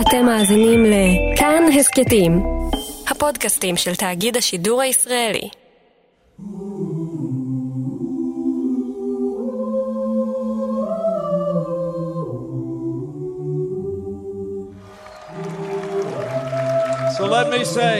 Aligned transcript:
אתם 0.00 0.26
מאזינים 0.26 0.84
לכאן 0.84 1.62
הסכתים, 1.78 2.42
הפודקאסטים 3.08 3.76
של 3.76 3.94
תאגיד 3.94 4.36
השידור 4.36 4.82
הישראלי. 4.82 5.48
So 17.16 17.26
let 17.26 17.48
me 17.50 17.64
say, 17.64 17.96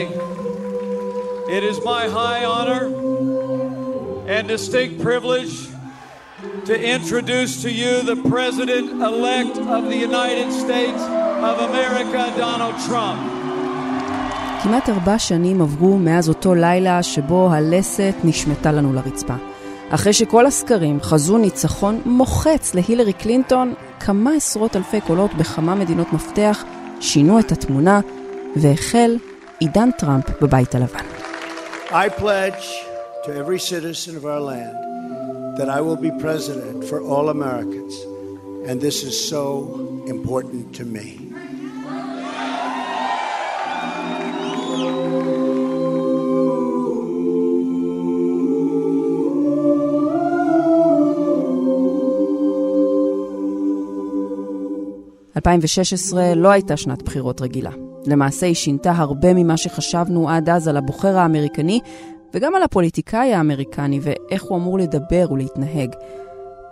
it 1.57 1.63
is 1.71 1.77
my 1.83 2.03
high 2.19 2.43
honor 2.53 2.83
and 4.27 4.47
distinct 4.47 5.01
privilege 5.01 5.55
to 6.65 6.73
introduce 6.95 7.61
to 7.63 7.71
you 7.71 8.01
the 8.01 8.17
President 8.29 8.87
elect 9.01 9.57
of 9.57 9.81
the 9.91 9.97
United 9.97 10.51
States 10.51 11.01
Of 11.44 11.58
America, 11.70 12.22
Donald 12.38 12.88
Trump. 12.88 13.20
כמעט 14.62 14.88
ארבע 14.88 15.18
שנים 15.18 15.62
עברו 15.62 15.98
מאז 15.98 16.28
אותו 16.28 16.54
לילה 16.54 17.02
שבו 17.02 17.50
הלסת 17.52 18.14
נשמטה 18.24 18.72
לנו 18.72 18.92
לרצפה. 18.92 19.34
אחרי 19.90 20.12
שכל 20.12 20.46
הסקרים 20.46 21.00
חזו 21.02 21.38
ניצחון 21.38 22.00
מוחץ 22.04 22.74
להילרי 22.74 23.12
קלינטון, 23.12 23.74
כמה 24.00 24.32
עשרות 24.32 24.76
אלפי 24.76 25.00
קולות 25.00 25.34
בכמה 25.34 25.74
מדינות 25.74 26.12
מפתח 26.12 26.64
שינו 27.00 27.38
את 27.38 27.52
התמונה, 27.52 28.00
והחל 28.56 29.16
עידן 29.60 29.90
טראמפ 29.90 30.42
בבית 30.42 30.74
הלבן. 30.74 31.04
I 31.90 32.08
pledge 32.08 32.66
to 33.24 33.30
every 33.42 33.58
citizen 33.58 34.16
of 34.16 34.24
our 34.24 34.40
land 34.40 34.76
that 35.58 35.68
I 35.68 35.80
will 35.80 36.00
be 36.06 36.10
president 36.24 36.84
for 36.84 36.98
all 37.00 37.28
Americans, 37.28 37.94
and 38.68 38.80
this 38.82 39.02
is 39.02 39.16
so 39.34 39.44
important 40.06 40.74
to 40.74 40.84
me.– 40.84 41.06
2016 55.36 56.34
לא 56.34 56.50
הייתה 56.50 56.76
שנת 56.76 57.02
בחירות 57.02 57.40
רגילה. 57.40 57.70
למעשה 58.06 58.46
היא 58.46 58.54
שינתה 58.54 58.92
הרבה 58.92 59.34
ממה 59.34 59.56
שחשבנו 59.56 60.30
עד 60.30 60.48
אז 60.48 60.68
על 60.68 60.76
הבוחר 60.76 61.18
האמריקני, 61.18 61.80
וגם 62.34 62.54
על 62.54 62.62
הפוליטיקאי 62.62 63.34
האמריקני 63.34 64.00
ואיך 64.02 64.42
הוא 64.42 64.58
אמור 64.58 64.78
לדבר 64.78 65.26
ולהתנהג. 65.32 65.94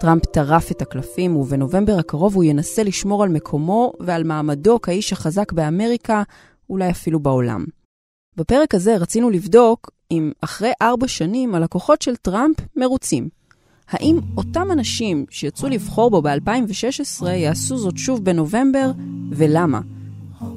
טראמפ 0.01 0.27
טרף 0.27 0.71
את 0.71 0.83
הקלפים, 0.83 1.37
ובנובמבר 1.37 1.99
הקרוב 1.99 2.35
הוא 2.35 2.45
ינסה 2.45 2.83
לשמור 2.83 3.23
על 3.23 3.29
מקומו 3.29 3.93
ועל 4.01 4.25
מעמדו 4.25 4.81
כאיש 4.81 5.13
החזק 5.13 5.53
באמריקה, 5.53 6.23
אולי 6.71 6.91
אפילו 6.91 7.21
בעולם. 7.21 7.65
בפרק 8.37 8.75
הזה 8.75 8.97
רצינו 8.97 9.31
לבדוק 9.31 9.91
אם 10.11 10.33
אחרי 10.41 10.73
ארבע 10.83 11.09
שנים 11.09 11.55
הלקוחות 11.55 12.03
של 12.03 12.17
טראמפ 12.17 12.57
מרוצים. 12.77 13.29
האם 13.89 14.19
אותם 14.37 14.73
אנשים 14.73 15.25
שיצאו 15.31 15.69
לבחור 15.69 16.11
בו 16.11 16.23
ב-2016 16.23 17.27
יעשו 17.29 17.77
זאת 17.77 17.97
שוב 17.97 18.25
בנובמבר, 18.25 18.91
ולמה? 19.31 19.81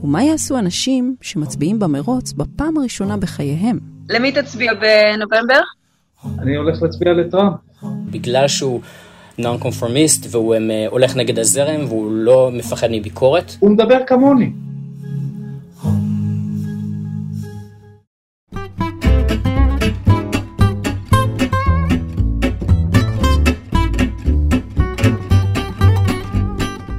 ומה 0.03 0.23
יעשו 0.23 0.57
אנשים 0.57 1.15
שמצביעים 1.21 1.79
במרוץ 1.79 2.33
בפעם 2.33 2.77
הראשונה 2.77 3.17
בחייהם? 3.17 3.79
למי 4.09 4.31
תצביע 4.31 4.73
בנובמבר? 4.73 5.61
אני 6.39 6.55
הולך 6.55 6.81
להצביע 6.81 7.13
לטראמפ. 7.13 7.55
בגלל 8.11 8.47
שהוא 8.47 8.81
נון 9.39 9.57
קונפורמיסט 9.57 10.27
והוא 10.31 10.55
um, 10.55 10.59
הולך 10.89 11.15
נגד 11.15 11.39
הזרם 11.39 11.85
והוא 11.87 12.11
לא 12.11 12.49
מפחד 12.53 12.87
מביקורת. 12.91 13.55
הוא 13.59 13.71
מדבר 13.71 13.97
כמוני. 14.07 14.51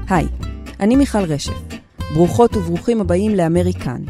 היי, 0.08 0.26
אני 0.80 0.96
מיכל 0.96 1.24
רשף. 1.24 1.52
ברוכות 2.14 2.56
וברוכים 2.56 3.00
הבאים 3.00 3.34
לאמריקן. 3.34 4.02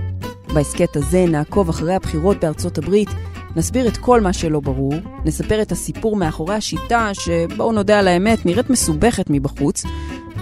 בהסכת 0.55 0.97
הזה 0.97 1.25
נעקוב 1.29 1.69
אחרי 1.69 1.95
הבחירות 1.95 2.37
בארצות 2.41 2.79
הברית, 2.79 3.09
נסביר 3.57 3.89
את 3.89 3.97
כל 3.97 4.21
מה 4.21 4.33
שלא 4.33 4.61
ברור, 4.61 4.95
נספר 5.25 5.63
את 5.63 5.73
הסיפור 5.73 6.17
מאחורי 6.17 6.55
השיטה, 6.55 7.11
שבואו 7.15 7.73
נודה 7.73 7.99
על 7.99 8.09
האמת, 8.09 8.47
נראית 8.47 8.71
מסובכת 8.71 9.27
מבחוץ, 9.31 9.85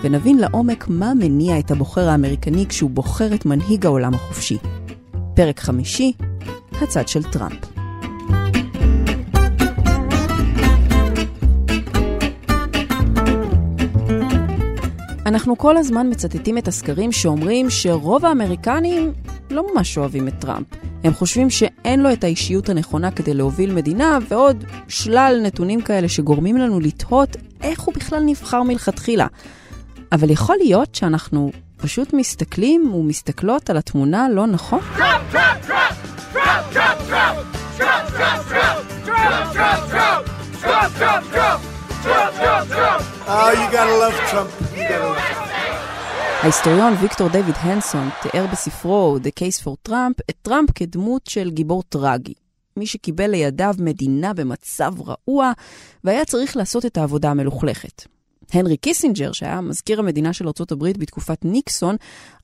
ונבין 0.02 0.38
לעומק 0.38 0.88
מה 0.88 1.14
מניע 1.14 1.58
את 1.58 1.70
הבוחר 1.70 2.08
האמריקני 2.08 2.66
כשהוא 2.66 2.90
בוחר 2.90 3.34
את 3.34 3.46
מנהיג 3.46 3.86
העולם 3.86 4.14
החופשי. 4.14 4.58
פרק 5.34 5.60
חמישי, 5.60 6.12
הצד 6.82 7.08
של 7.08 7.22
טראמפ. 7.22 7.58
אנחנו 15.26 15.58
כל 15.58 15.76
הזמן 15.76 16.10
מצטטים 16.10 16.58
את 16.58 16.68
הסקרים 16.68 17.12
שאומרים 17.12 17.70
שרוב 17.70 18.24
האמריקנים 18.24 19.12
לא 19.50 19.64
ממש 19.74 19.98
אוהבים 19.98 20.28
את 20.28 20.34
טראמפ. 20.38 20.87
הם 21.04 21.14
חושבים 21.14 21.50
שאין 21.50 22.00
לו 22.00 22.12
את 22.12 22.24
האישיות 22.24 22.68
הנכונה 22.68 23.10
כדי 23.10 23.34
להוביל 23.34 23.72
מדינה, 23.74 24.18
ועוד 24.28 24.64
שלל 24.88 25.40
נתונים 25.42 25.80
כאלה 25.80 26.08
שגורמים 26.08 26.56
לנו 26.56 26.80
לתהות 26.80 27.36
איך 27.62 27.80
הוא 27.80 27.94
בכלל 27.94 28.22
נבחר 28.26 28.62
מלכתחילה. 28.62 29.26
אבל 30.12 30.30
יכול 30.30 30.56
להיות 30.58 30.94
שאנחנו 30.94 31.50
פשוט 31.76 32.12
מסתכלים 32.12 32.94
ומסתכלות 32.94 33.70
על 33.70 33.76
התמונה 33.76 34.26
לא 34.28 34.46
נכון? 34.46 34.80
טראמפ, 34.96 35.32
טראמפ, 35.32 35.66
טראמפ! 35.66 35.96
טראמפ, 36.32 36.72
טראמפ, 36.72 37.08
טראמפ! 37.08 38.12
טראמפ, 38.12 38.12
טראמפ, 38.16 39.04
טראמפ! 39.04 39.48
טראמפ, 39.54 39.88
טראמפ, 39.92 39.92
טראמפ! 39.92 40.24
טראמפ, 40.62 40.98
טראמפ, 40.98 41.32
טראמפ! 41.32 41.62
טראמפ, 42.02 42.38
טראמפ, 42.38 42.68
טראמפ! 42.68 43.18
Oh, 43.30 43.50
you 43.60 43.66
gotta 43.70 43.94
love 44.02 44.16
Trump. 44.30 44.50
You 44.74 44.88
gotta 44.88 45.04
love 45.04 45.18
Trump. 45.18 45.37
ההיסטוריון 46.42 46.92
ויקטור 46.92 47.28
דיוויד 47.28 47.54
הנסון 47.58 48.08
תיאר 48.22 48.46
בספרו 48.52 49.18
The 49.22 49.28
Case 49.40 49.64
for 49.64 49.88
Trump 49.88 50.14
את 50.30 50.34
טראמפ 50.42 50.70
כדמות 50.74 51.26
של 51.26 51.50
גיבור 51.50 51.82
טרגי. 51.82 52.34
מי 52.76 52.86
שקיבל 52.86 53.30
לידיו 53.30 53.74
מדינה 53.78 54.34
במצב 54.34 54.94
רעוע 55.06 55.52
והיה 56.04 56.24
צריך 56.24 56.56
לעשות 56.56 56.86
את 56.86 56.96
העבודה 56.96 57.30
המלוכלכת. 57.30 58.02
הנרי 58.52 58.76
קיסינג'ר, 58.76 59.32
שהיה 59.32 59.60
מזכיר 59.60 59.98
המדינה 59.98 60.32
של 60.32 60.46
ארה"ב 60.46 60.84
בתקופת 60.84 61.44
ניקסון, 61.44 61.96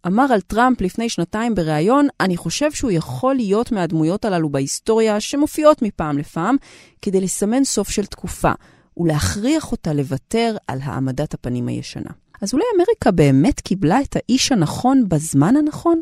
אמר 0.06 0.26
על 0.32 0.40
טראמפ 0.40 0.80
לפני 0.80 1.08
שנתיים 1.08 1.54
בריאיון, 1.54 2.08
אני 2.20 2.36
חושב 2.36 2.72
שהוא 2.72 2.90
יכול 2.90 3.34
להיות 3.34 3.72
מהדמויות 3.72 4.24
הללו 4.24 4.48
בהיסטוריה 4.48 5.20
שמופיעות 5.20 5.82
מפעם 5.82 6.18
לפעם, 6.18 6.56
כדי 7.02 7.20
לסמן 7.20 7.64
סוף 7.64 7.88
של 7.88 8.06
תקופה, 8.06 8.52
ולהכריח 8.96 9.72
אותה 9.72 9.92
לוותר 9.92 10.56
על 10.66 10.78
העמדת 10.82 11.34
הפנים 11.34 11.68
הישנה. 11.68 12.10
אז 12.44 12.54
אולי 12.54 12.64
אמריקה 12.76 13.10
באמת 13.10 13.60
קיבלה 13.60 14.00
את 14.00 14.16
האיש 14.16 14.52
הנכון 14.52 15.04
בזמן 15.08 15.54
הנכון? 15.56 16.00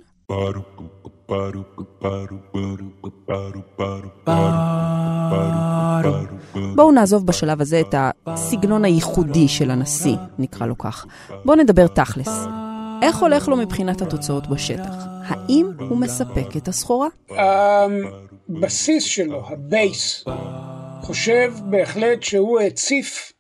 בואו 6.75 6.93
נעזוב 6.93 7.27
בשלב 7.27 7.61
הזה 7.61 7.81
את 7.81 7.95
הסגנון 8.27 8.85
הייחודי 8.85 9.49
של 9.49 9.71
הנשיא, 9.71 10.17
נקרא 10.39 10.67
לו 10.67 10.79
כך. 10.79 11.07
בואו 11.45 11.57
נדבר 11.57 11.87
תכלס. 11.87 12.47
איך 13.03 13.17
הולך 13.17 13.49
לו 13.49 13.57
מבחינת 13.57 14.03
התוצאות 14.03 14.47
בשטח? 14.47 14.95
האם 15.25 15.67
הוא 15.79 15.99
מספק 15.99 16.57
את 16.57 16.69
הסחורה? 16.69 17.09
הבסיס 18.51 19.05
שלו, 19.05 19.43
ה 19.49 19.61
base, 19.61 20.25
חושב 21.03 21.53
בהחלט 21.71 22.23
שהוא 22.23 22.61
הציף 22.61 23.33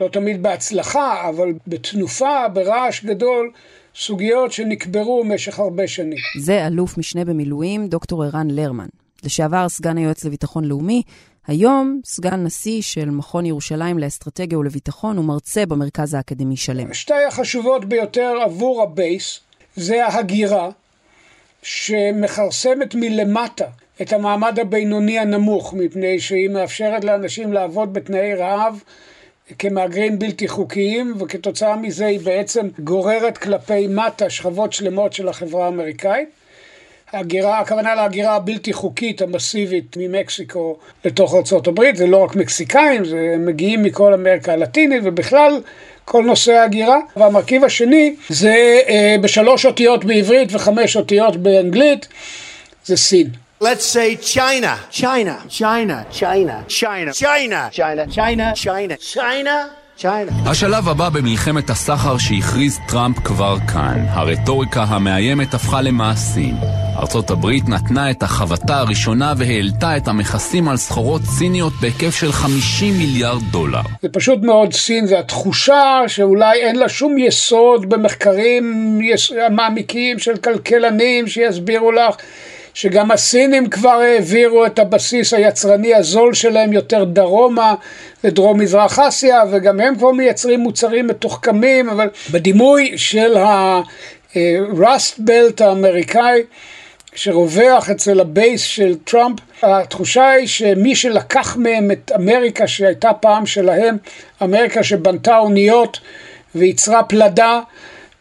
לא 0.00 0.08
תמיד 0.08 0.42
בהצלחה, 0.42 1.28
אבל 1.28 1.52
בתנופה, 1.66 2.48
ברעש 2.48 3.04
גדול, 3.04 3.50
סוגיות 3.96 4.52
שנקברו 4.52 5.24
במשך 5.24 5.58
הרבה 5.58 5.88
שנים. 5.88 6.18
זה 6.40 6.66
אלוף 6.66 6.98
משנה 6.98 7.24
במילואים, 7.24 7.88
דוקטור 7.88 8.24
ערן 8.24 8.48
לרמן. 8.50 8.86
לשעבר 9.24 9.68
סגן 9.68 9.98
היועץ 9.98 10.24
לביטחון 10.24 10.64
לאומי, 10.64 11.02
היום 11.46 12.00
סגן 12.04 12.44
נשיא 12.44 12.82
של 12.82 13.10
מכון 13.10 13.46
ירושלים 13.46 13.98
לאסטרטגיה 13.98 14.58
ולביטחון 14.58 15.18
ומרצה 15.18 15.66
במרכז 15.66 16.14
האקדמי 16.14 16.56
שלם. 16.56 16.94
שתי 16.94 17.24
החשובות 17.28 17.84
ביותר 17.84 18.32
עבור 18.44 18.82
ה 18.82 18.94
base 18.94 19.40
זה 19.76 20.06
ההגירה, 20.06 20.70
שמכרסמת 21.62 22.94
מלמטה 22.94 23.66
את 24.02 24.12
המעמד 24.12 24.58
הבינוני 24.58 25.18
הנמוך, 25.18 25.74
מפני 25.74 26.20
שהיא 26.20 26.50
מאפשרת 26.50 27.04
לאנשים 27.04 27.52
לעבוד 27.52 27.92
בתנאי 27.92 28.34
רעב. 28.34 28.82
כמהגרים 29.58 30.18
בלתי 30.18 30.48
חוקיים, 30.48 31.14
וכתוצאה 31.18 31.76
מזה 31.76 32.06
היא 32.06 32.20
בעצם 32.20 32.68
גוררת 32.78 33.38
כלפי 33.38 33.86
מטה 33.86 34.30
שכבות 34.30 34.72
שלמות 34.72 35.12
של 35.12 35.28
החברה 35.28 35.64
האמריקאית. 35.64 36.28
הגירה, 37.12 37.58
הכוונה 37.58 37.94
להגירה 37.94 38.36
הבלתי 38.36 38.72
חוקית 38.72 39.22
המסיבית 39.22 39.96
ממקסיקו 39.96 40.76
לתוך 41.04 41.34
ארה"ב, 41.34 41.80
זה 41.94 42.06
לא 42.06 42.16
רק 42.16 42.36
מקסיקאים, 42.36 43.04
זה 43.04 43.36
מגיעים 43.38 43.82
מכל 43.82 44.14
אמריקה 44.14 44.52
הלטינית, 44.52 45.00
ובכלל 45.04 45.60
כל 46.04 46.24
נושא 46.24 46.52
ההגירה. 46.52 46.98
והמרכיב 47.16 47.64
השני 47.64 48.16
זה 48.28 48.80
אה, 48.88 49.16
בשלוש 49.20 49.66
אותיות 49.66 50.04
בעברית 50.04 50.48
וחמש 50.52 50.96
אותיות 50.96 51.36
באנגלית, 51.36 52.08
זה 52.84 52.96
סין. 52.96 53.47
Let's 53.60 53.84
say 53.96 54.14
China. 54.14 54.72
China. 54.90 55.34
China. 55.48 55.96
China. 56.10 56.64
China. 56.68 57.12
China. 57.12 57.68
China. 57.72 58.06
China. 58.16 58.54
China. 58.54 58.96
China. 58.96 59.70
China. 59.96 60.32
השלב 60.46 60.88
הבא 60.88 61.08
במלחמת 61.08 61.70
הסחר 61.70 62.18
שהכריז 62.18 62.78
טראמפ 62.88 63.18
כבר 63.18 63.56
כאן. 63.72 64.04
הרטוריקה 64.08 64.82
המאיימת 64.82 65.54
הפכה 65.54 65.82
למעשים. 65.82 66.54
ארצות 66.98 67.30
הברית 67.30 67.68
נתנה 67.68 68.10
את 68.10 68.22
החבטה 68.22 68.78
הראשונה 68.78 69.34
והעלתה 69.36 69.96
את 69.96 70.08
המכסים 70.08 70.68
על 70.68 70.76
סחורות 70.76 71.22
סיניות 71.22 71.72
בהיקף 71.80 72.14
של 72.14 72.32
50 72.32 72.94
מיליארד 72.98 73.42
דולר. 73.50 73.80
זה 74.02 74.08
פשוט 74.08 74.38
מאוד 74.42 74.72
סין, 74.72 75.06
זה 75.06 75.18
התחושה 75.18 76.02
שאולי 76.06 76.60
אין 76.60 76.76
לה 76.76 76.88
שום 76.88 77.18
יסוד 77.18 77.88
במחקרים. 77.88 78.98
מעמיקים 79.50 80.18
של 80.18 80.36
כלכלנים 80.36 81.26
שיסבירו 81.26 81.92
לך 81.92 82.14
שגם 82.74 83.10
הסינים 83.10 83.68
כבר 83.68 83.88
העבירו 83.88 84.66
את 84.66 84.78
הבסיס 84.78 85.34
היצרני 85.34 85.94
הזול 85.94 86.34
שלהם 86.34 86.72
יותר 86.72 87.04
דרומה 87.04 87.74
לדרום 88.24 88.60
מזרח 88.60 88.98
אסיה 88.98 89.42
וגם 89.50 89.80
הם 89.80 89.96
כבר 89.96 90.10
מייצרים 90.10 90.60
מוצרים 90.60 91.06
מתוחכמים 91.06 91.88
אבל 91.88 92.08
בדימוי 92.30 92.92
של 92.96 93.36
ה-Rust 93.36 95.18
Belt 95.18 95.64
האמריקאי 95.64 96.42
שרווח 97.14 97.90
אצל 97.90 98.20
ה 98.20 98.28
base 98.28 98.62
של 98.62 98.94
טראמפ, 99.04 99.38
התחושה 99.62 100.30
היא 100.30 100.46
שמי 100.46 100.96
שלקח 100.96 101.56
מהם 101.56 101.90
את 101.90 102.12
אמריקה 102.16 102.66
שהייתה 102.66 103.12
פעם 103.12 103.46
שלהם, 103.46 103.96
אמריקה 104.42 104.82
שבנתה 104.82 105.38
אוניות 105.38 106.00
וייצרה 106.54 107.02
פלדה 107.02 107.60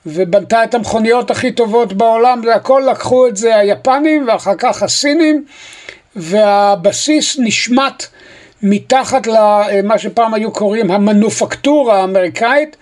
ובנתה 0.08 0.64
את 0.64 0.74
המכוניות 0.74 1.32
הכי 1.32 1.52
טובות 1.52 1.94
בעולם, 1.94 2.42
והכל 2.46 2.84
לקחו 2.92 3.28
את 3.28 3.38
זה 3.38 3.56
היפנים 3.58 4.28
ואחר 4.28 4.56
כך 4.58 4.84
הסינים, 4.84 5.46
והבסיס 6.16 7.36
נשמט 7.40 8.04
מתחת 8.64 9.28
למה 9.28 9.98
שפעם 9.98 10.34
היו 10.34 10.52
קוראים 10.52 10.92
המנופקטורה 10.92 12.02
האמריקאית, 12.02 12.78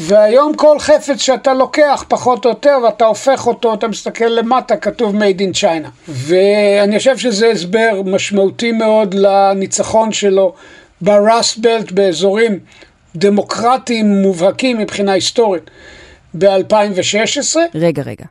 והיום 0.00 0.54
כל 0.54 0.78
חפץ 0.78 1.20
שאתה 1.20 1.54
לוקח 1.54 2.04
פחות 2.08 2.44
או 2.44 2.50
יותר 2.50 2.78
ואתה 2.84 3.04
הופך 3.04 3.46
אותו, 3.46 3.74
אתה 3.74 3.88
מסתכל 3.88 4.24
למטה, 4.24 4.76
כתוב 4.76 5.14
made 5.14 5.38
in 5.38 5.60
China. 5.60 5.88
ואני 6.08 6.98
חושב 6.98 7.18
שזה 7.18 7.50
הסבר 7.50 8.02
משמעותי 8.04 8.72
מאוד 8.72 9.14
לניצחון 9.14 10.12
שלו 10.12 10.54
בראסט 11.00 11.58
באזורים 11.90 12.58
דמוקרטיים 13.16 14.22
מובהקים 14.22 14.78
מבחינה 14.78 15.12
היסטורית. 15.12 15.70
ב-2016. 16.34 17.56
רגע, 17.74 18.02
רגע. 18.02 18.24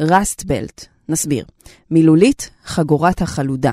ראסט 0.00 0.44
בלט, 0.44 0.86
נסביר. 1.08 1.44
מילולית, 1.90 2.50
חגורת 2.64 3.22
החלודה. 3.22 3.72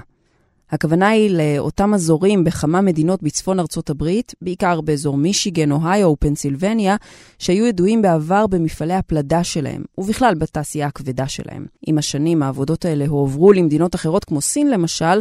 הכוונה 0.72 1.08
היא 1.08 1.32
לאותם 1.32 1.94
אזורים 1.94 2.44
בכמה 2.44 2.82
מדינות 2.82 3.24
בצפון 3.24 3.60
ארצות 3.60 3.90
הברית, 3.90 4.34
בעיקר 4.42 4.82
באזור 4.82 5.18
מישיגן, 5.18 5.72
אוהיו 5.72 6.08
ופנסילבניה, 6.08 6.96
שהיו 7.40 7.66
ידועים 7.66 8.02
בעבר 8.02 8.48
במפעלי 8.48 8.94
הפלדה 8.94 9.44
שלהם, 9.44 9.84
ובכלל 9.98 10.36
בתעשייה 10.36 10.88
הכבדה 10.88 11.28
שלהם. 11.28 11.66
עם 11.88 11.98
השנים 11.98 12.44
העבודות 12.44 12.86
האלה 12.86 13.06
הועברו 13.08 13.54
למדינות 13.54 13.96
אחרות 13.96 14.26
כמו 14.26 14.42
סין 14.42 14.70
למשל, 14.72 15.20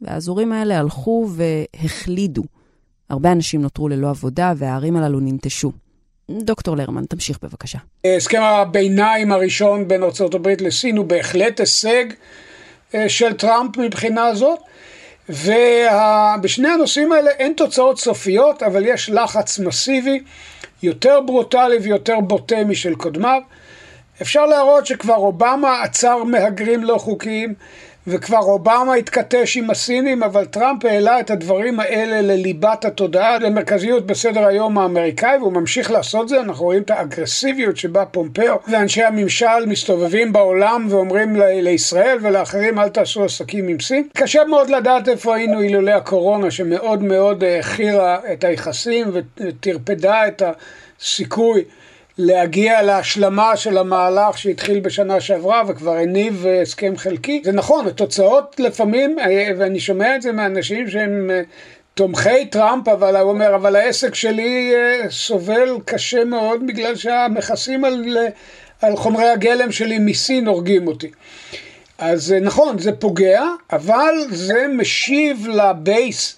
והאזורים 0.00 0.52
האלה 0.52 0.78
הלכו 0.78 1.28
והחלידו. 1.30 2.42
הרבה 3.10 3.32
אנשים 3.32 3.62
נותרו 3.62 3.88
ללא 3.88 4.10
עבודה 4.10 4.52
והערים 4.56 4.96
הללו 4.96 5.20
ננטשו. 5.20 5.72
דוקטור 6.30 6.76
לרמן, 6.76 7.04
תמשיך 7.04 7.38
בבקשה. 7.42 7.78
הסכם 8.16 8.42
הביניים 8.42 9.32
הראשון 9.32 9.88
בין 9.88 10.02
ארה"ב 10.02 10.48
לסין 10.60 10.96
הוא 10.96 11.06
בהחלט 11.06 11.60
הישג 11.60 12.04
אה, 12.94 13.08
של 13.08 13.32
טראמפ 13.32 13.76
מבחינה 13.76 14.34
זאת, 14.34 14.58
ובשני 15.28 16.68
הנושאים 16.68 17.12
האלה 17.12 17.30
אין 17.30 17.52
תוצאות 17.56 18.00
סופיות, 18.00 18.62
אבל 18.62 18.86
יש 18.86 19.10
לחץ 19.10 19.58
מסיבי, 19.58 20.20
יותר 20.82 21.20
ברוטלי 21.26 21.76
ויותר 21.78 22.20
בוטה 22.20 22.64
משל 22.64 22.94
קודמיו. 22.94 23.40
אפשר 24.22 24.46
להראות 24.46 24.86
שכבר 24.86 25.14
אובמה 25.14 25.82
עצר 25.82 26.24
מהגרים 26.24 26.84
לא 26.84 26.98
חוקיים, 26.98 27.54
וכבר 28.10 28.38
אובמה 28.38 28.94
התכתש 28.94 29.56
עם 29.56 29.70
הסינים, 29.70 30.22
אבל 30.22 30.44
טראמפ 30.44 30.84
העלה 30.84 31.20
את 31.20 31.30
הדברים 31.30 31.80
האלה 31.80 32.20
לליבת 32.20 32.84
התודעה, 32.84 33.38
למרכזיות 33.38 34.06
בסדר 34.06 34.46
היום 34.46 34.78
האמריקאי, 34.78 35.38
והוא 35.38 35.52
ממשיך 35.52 35.90
לעשות 35.90 36.28
זה. 36.28 36.40
אנחנו 36.40 36.64
רואים 36.64 36.82
את 36.82 36.90
האגרסיביות 36.90 37.76
שבה 37.76 38.04
פומפאו 38.04 38.54
ואנשי 38.68 39.02
הממשל 39.02 39.66
מסתובבים 39.66 40.32
בעולם 40.32 40.86
ואומרים 40.90 41.36
ל- 41.36 41.60
לישראל 41.60 42.18
ולאחרים 42.22 42.78
אל 42.78 42.88
תעשו 42.88 43.24
עסקים 43.24 43.68
עם 43.68 43.80
סין. 43.80 44.08
קשה 44.16 44.44
מאוד 44.44 44.70
לדעת 44.70 45.08
איפה 45.08 45.36
היינו 45.36 45.60
אילולא 45.60 45.90
הקורונה, 45.90 46.50
שמאוד 46.50 47.02
מאוד 47.02 47.44
העכירה 47.44 48.18
את 48.32 48.44
היחסים 48.44 49.06
וטרפדה 49.12 50.28
את 50.28 50.42
הסיכוי. 51.00 51.64
להגיע 52.18 52.82
להשלמה 52.82 53.56
של 53.56 53.78
המהלך 53.78 54.38
שהתחיל 54.38 54.80
בשנה 54.80 55.20
שעברה 55.20 55.62
וכבר 55.68 55.96
הניב 55.96 56.46
הסכם 56.62 56.96
חלקי. 56.96 57.42
זה 57.44 57.52
נכון, 57.52 57.86
התוצאות 57.86 58.60
לפעמים, 58.60 59.18
אה, 59.18 59.50
ואני 59.58 59.80
שומע 59.80 60.16
את 60.16 60.22
זה 60.22 60.32
מאנשים 60.32 60.90
שהם 60.90 61.30
אה, 61.30 61.42
תומכי 61.94 62.46
טראמפ, 62.50 62.88
אבל 62.88 63.16
הוא 63.16 63.30
אומר, 63.30 63.54
אבל 63.54 63.76
העסק 63.76 64.14
שלי 64.14 64.72
אה, 64.74 65.10
סובל 65.10 65.78
קשה 65.84 66.24
מאוד 66.24 66.66
בגלל 66.66 66.96
שהמכסים 66.96 67.84
על, 67.84 68.16
על 68.82 68.96
חומרי 68.96 69.28
הגלם 69.28 69.72
שלי 69.72 69.98
מסין 69.98 70.46
הורגים 70.46 70.86
אותי. 70.86 71.10
אז 71.98 72.34
נכון, 72.40 72.78
זה 72.78 72.92
פוגע, 72.92 73.42
אבל 73.72 74.14
זה 74.30 74.66
משיב 74.68 75.46
לבייס, 75.48 76.36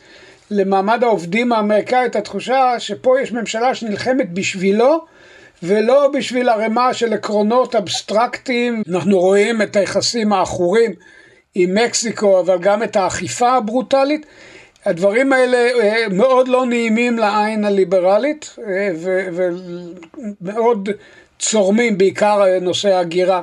למעמד 0.51 1.05
העובדים 1.05 1.53
האמריקאי, 1.53 2.07
את 2.07 2.17
התחושה 2.17 2.75
שפה 2.79 3.21
יש 3.21 3.33
ממשלה 3.33 3.75
שנלחמת 3.75 4.33
בשבילו, 4.33 5.05
ולא 5.63 6.09
בשביל 6.09 6.49
ערימה 6.49 6.95
של 6.95 7.13
עקרונות 7.13 7.75
אבסטרקטיים. 7.75 8.83
אנחנו 8.89 9.19
רואים 9.19 9.63
את 9.63 9.77
היחסים 9.77 10.33
העכורים 10.33 10.93
עם 11.55 11.75
מקסיקו, 11.75 12.41
אבל 12.41 12.59
גם 12.59 12.83
את 12.83 12.97
האכיפה 12.97 13.53
הברוטלית. 13.53 14.27
הדברים 14.85 15.33
האלה 15.33 15.59
אה, 15.59 16.09
מאוד 16.11 16.49
לא 16.49 16.67
נעימים 16.67 17.19
לעין 17.19 17.65
הליברלית 17.65 18.57
אה, 18.67 18.91
ומאוד 20.41 20.89
צורמים, 21.39 21.99
בעיקר 21.99 22.45
נושא 22.61 22.89
ההגירה, 22.89 23.43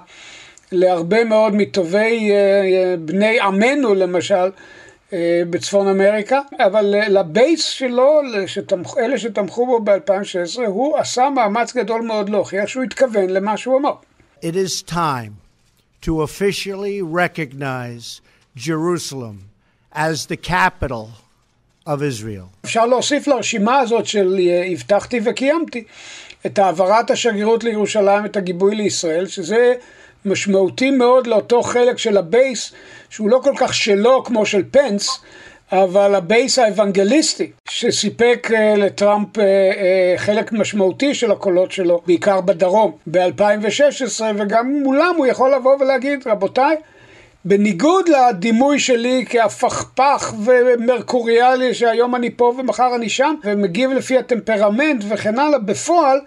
להרבה 0.72 1.24
מאוד 1.24 1.56
מטובי 1.56 2.32
אה, 2.32 2.96
בני 3.00 3.40
עמנו 3.40 3.96
למשל, 3.96 4.50
בצפון 5.50 5.88
אמריקה, 5.88 6.42
אבל 6.60 6.86
לבייס 7.08 7.64
שלו, 7.66 8.22
שתמכ... 8.48 8.98
אלה 8.98 9.18
שתמכו 9.18 9.66
בו 9.66 9.80
ב-2016, 9.80 10.62
הוא 10.66 10.98
עשה 10.98 11.30
מאמץ 11.30 11.76
גדול 11.76 12.02
מאוד 12.02 12.30
להוכיח 12.30 12.68
שהוא 12.68 12.84
התכוון 12.84 13.30
למה 13.30 13.58
שהוא 13.58 13.78
אמר. 13.78 13.94
It 14.42 14.56
is 14.56 14.84
time 14.92 15.34
to 16.02 16.22
officially 16.22 17.02
recognize 17.02 18.22
Jerusalem 18.56 19.38
as 19.94 20.26
the 20.28 20.38
capital 20.38 21.08
of 21.88 22.02
Israel. 22.02 22.48
אפשר 22.66 22.86
להוסיף 22.86 23.28
לרשימה 23.28 23.80
הזאת 23.80 24.06
של 24.06 24.36
אה, 24.40 24.68
הבטחתי 24.72 25.20
וקיימתי 25.26 25.84
את 26.46 26.60
העברת 26.60 27.12
השגרירות 27.12 27.64
לירושלים, 27.64 28.26
את 28.26 28.38
הגיבוי 28.38 28.76
לישראל, 28.76 29.28
שזה 29.28 29.74
משמעותי 30.28 30.92
מאוד 30.92 31.28
לאותו 31.28 31.62
חלק 31.62 31.98
של 31.98 32.18
ה 32.18 32.27
base, 32.27 32.72
שהוא 33.10 33.30
לא 33.30 33.40
כל 33.44 33.54
כך 33.58 33.74
שלו 33.74 34.24
כמו 34.24 34.46
של 34.46 34.64
פנס, 34.72 35.20
אבל 35.72 36.16
ה 36.16 36.24
base 36.24 36.60
האוונגליסטי 36.60 37.52
שסיפק 37.70 38.48
אה, 38.52 38.80
לטראמפ 38.80 39.38
אה, 39.38 39.40
אה, 39.40 39.42
חלק 40.18 40.52
משמעותי 40.52 41.14
של 41.14 41.32
הקולות 41.32 41.72
שלו, 41.72 42.02
בעיקר 42.08 42.42
בדרום, 42.42 42.92
ב-2016, 43.12 44.22
וגם 44.36 44.80
מולם 44.84 45.14
הוא 45.18 45.26
יכול 45.26 45.56
לבוא 45.56 45.76
ולהגיד, 45.80 46.28
רבותיי, 46.28 46.76
בניגוד 47.46 48.10
לדימוי 48.10 48.80
שלי 48.80 49.26
כהפכפך 49.30 50.34
ומרקוריאלי 50.46 51.74
שהיום 51.74 52.16
אני 52.16 52.30
פה 52.32 52.54
ומחר 52.58 52.96
אני 52.96 53.10
שם, 53.10 53.36
ומגיב 53.44 53.92
לפי 53.92 54.18
הטמפרמנט 54.18 55.04
וכן 55.10 55.40
הלאה, 55.40 55.60
בפועל 55.60 56.20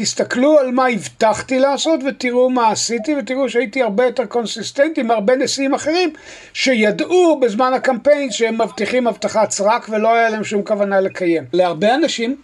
תסתכלו 0.00 0.58
על 0.58 0.70
מה 0.70 0.86
הבטחתי 0.86 1.58
לעשות 1.58 2.00
ותראו 2.08 2.50
מה 2.50 2.70
עשיתי 2.70 3.14
ותראו 3.14 3.48
שהייתי 3.48 3.82
הרבה 3.82 4.04
יותר 4.04 4.26
קונסיסטנטי 4.26 5.02
מהרבה 5.02 5.36
נשיאים 5.36 5.74
אחרים 5.74 6.12
שידעו 6.52 7.40
בזמן 7.40 7.72
הקמפיין 7.72 8.30
שהם 8.30 8.60
מבטיחים 8.60 9.06
הבטחת 9.06 9.50
סרק 9.50 9.88
ולא 9.88 10.14
היה 10.14 10.30
להם 10.30 10.44
שום 10.44 10.62
כוונה 10.62 11.00
לקיים. 11.00 11.44
להרבה 11.52 11.94
אנשים 11.94 12.36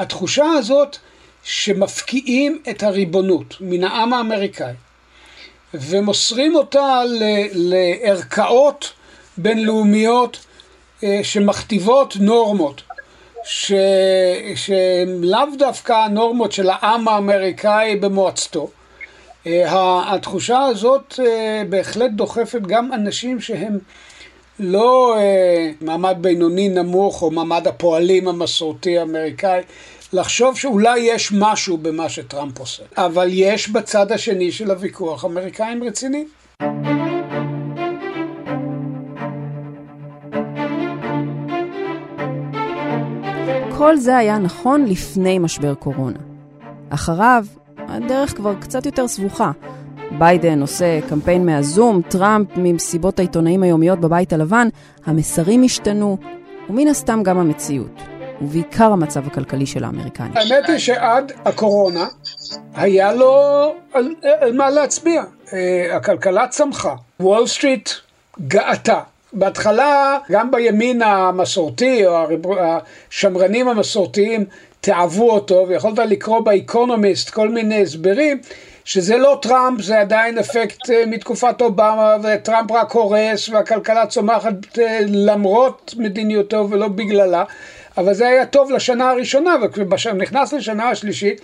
התחושה 0.00 0.44
הזאת 0.58 0.96
שמפקיעים 1.42 2.58
את 2.70 2.82
הריבונות 2.82 3.54
מן 3.60 3.84
העם 3.84 4.12
האמריקאי 4.12 4.72
ומוסרים 5.74 6.54
אותה 6.54 7.02
לערכאות 7.52 8.92
בינלאומיות 9.38 10.46
אה, 11.04 11.20
שמכתיבות 11.22 12.16
נורמות 12.16 12.82
שהן 13.46 15.08
לאו 15.22 15.46
דווקא 15.58 15.92
הנורמות 15.92 16.52
של 16.52 16.70
העם 16.70 17.08
האמריקאי 17.08 17.96
במועצתו. 17.96 18.68
אה, 19.46 20.14
התחושה 20.14 20.60
הזאת 20.60 21.20
אה, 21.26 21.62
בהחלט 21.68 22.10
דוחפת 22.10 22.60
גם 22.60 22.92
אנשים 22.92 23.40
שהם 23.40 23.78
לא 24.58 25.16
אה, 25.18 25.70
מעמד 25.80 26.16
בינוני 26.20 26.68
נמוך 26.68 27.22
או 27.22 27.30
מעמד 27.30 27.66
הפועלים 27.66 28.28
המסורתי 28.28 28.98
האמריקאי, 28.98 29.60
לחשוב 30.12 30.58
שאולי 30.58 30.98
יש 30.98 31.32
משהו 31.32 31.76
במה 31.76 32.08
שטראמפ 32.08 32.58
עושה. 32.58 32.82
אבל 32.96 33.28
יש 33.32 33.68
בצד 33.68 34.12
השני 34.12 34.52
של 34.52 34.70
הוויכוח 34.70 35.24
אמריקאים 35.24 35.84
רציניים. 35.84 36.28
כל 43.78 43.96
זה 43.96 44.16
היה 44.16 44.38
נכון 44.38 44.84
לפני 44.84 45.38
משבר 45.38 45.74
קורונה. 45.74 46.18
אחריו, 46.90 47.44
הדרך 47.78 48.36
כבר 48.36 48.54
קצת 48.60 48.86
יותר 48.86 49.08
סבוכה. 49.08 49.50
ביידן 50.18 50.60
עושה 50.60 50.98
קמפיין 51.08 51.46
מהזום, 51.46 52.02
טראמפ 52.02 52.48
ממסיבות 52.56 53.18
העיתונאים 53.18 53.62
היומיות 53.62 54.00
בבית 54.00 54.32
הלבן, 54.32 54.68
המסרים 55.06 55.62
השתנו, 55.64 56.18
ומן 56.70 56.88
הסתם 56.88 57.22
גם 57.22 57.38
המציאות, 57.38 58.00
ובעיקר 58.42 58.92
המצב 58.92 59.26
הכלכלי 59.26 59.66
של 59.66 59.84
האמריקנים. 59.84 60.32
האמת 60.36 60.68
היא 60.68 60.78
שעד 60.78 61.32
הקורונה 61.44 62.06
היה 62.74 63.12
לו 63.12 63.32
על, 63.92 64.14
על 64.40 64.56
מה 64.56 64.70
להצביע. 64.70 65.22
אה, 65.52 65.96
הכלכלה 65.96 66.48
צמחה, 66.48 66.94
וול 67.20 67.46
סטריט 67.46 67.90
גאתה. 68.40 69.00
בהתחלה, 69.32 70.18
גם 70.30 70.50
בימין 70.50 71.02
המסורתי, 71.02 72.06
או 72.06 72.26
השמרנים 72.60 73.68
המסורתיים, 73.68 74.44
תאהבו 74.80 75.30
אותו, 75.30 75.64
ויכולת 75.68 75.98
לקרוא 75.98 76.40
באקונומיסט 76.40 77.30
כל 77.30 77.48
מיני 77.48 77.82
הסברים, 77.82 78.40
שזה 78.84 79.16
לא 79.16 79.38
טראמפ, 79.42 79.82
זה 79.82 80.00
עדיין 80.00 80.38
אפקט 80.38 80.90
אה, 80.90 81.06
מתקופת 81.06 81.60
אובמה, 81.60 82.16
וטראמפ 82.22 82.70
רק 82.70 82.92
הורס, 82.92 83.48
והכלכלה 83.48 84.06
צומחת 84.06 84.78
אה, 84.78 84.98
למרות 85.08 85.94
מדיניותו 85.98 86.66
ולא 86.70 86.88
בגללה, 86.88 87.44
אבל 87.98 88.14
זה 88.14 88.28
היה 88.28 88.46
טוב 88.46 88.70
לשנה 88.70 89.10
הראשונה, 89.10 89.54
ונכנס 90.12 90.52
לשנה 90.52 90.88
השלישית, 90.88 91.40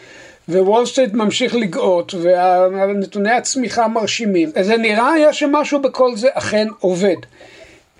ווול 0.49 0.87
סטריט 0.87 1.13
ממשיך 1.13 1.55
לגאות, 1.55 2.15
ונתוני 2.23 3.33
הצמיחה 3.33 3.89
מרשימים. 3.89 4.51
זה 4.61 4.77
נראה 4.77 5.13
היה 5.13 5.33
שמשהו 5.33 5.83
בכל 5.83 6.17
זה 6.17 6.29
אכן 6.35 6.67
עובד. 6.81 7.17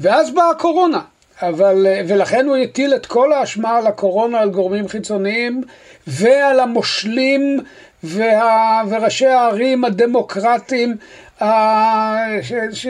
ואז 0.03 0.35
באה 0.35 0.51
הקורונה, 0.51 1.01
אבל, 1.43 1.87
ולכן 2.09 2.47
הוא 2.47 2.57
הטיל 2.57 2.95
את 2.95 3.07
כל 3.07 3.33
האשמה 3.33 3.71
על 3.71 3.87
הקורונה, 3.87 4.39
על 4.39 4.51
גורמים 4.51 4.89
חיצוניים, 4.89 5.63
ועל 6.07 6.61
המושלים 6.61 7.61
וה, 8.05 8.83
וראשי 8.89 9.27
הערים 9.27 9.85
הדמוקרטיים 9.85 10.97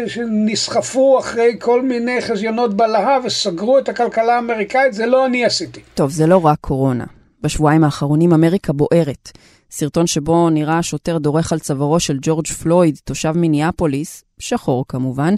שנסחפו 0.07 1.19
אחרי 1.19 1.57
כל 1.61 1.83
מיני 1.83 2.21
חזיונות 2.21 2.75
בלהה 2.75 3.19
וסגרו 3.25 3.79
את 3.79 3.89
הכלכלה 3.89 4.35
האמריקאית, 4.35 4.93
זה 4.93 5.07
לא 5.07 5.27
אני 5.27 5.45
עשיתי. 5.45 5.81
טוב, 5.95 6.11
זה 6.11 6.27
לא 6.27 6.47
רק 6.47 6.59
קורונה. 6.61 7.05
בשבועיים 7.43 7.85
האחרונים 7.85 8.33
אמריקה 8.33 8.73
בוערת. 8.73 9.33
סרטון 9.71 10.07
שבו 10.07 10.51
נראה 10.51 10.83
שוטר 10.83 11.19
דורך 11.19 11.53
על 11.53 11.59
צווארו 11.59 12.01
של 12.01 12.19
ג'ורג' 12.23 12.47
פלויד, 12.47 12.99
תושב 13.05 13.33
מיניאפוליס, 13.37 14.25
שחור 14.39 14.85
כמובן, 14.89 15.35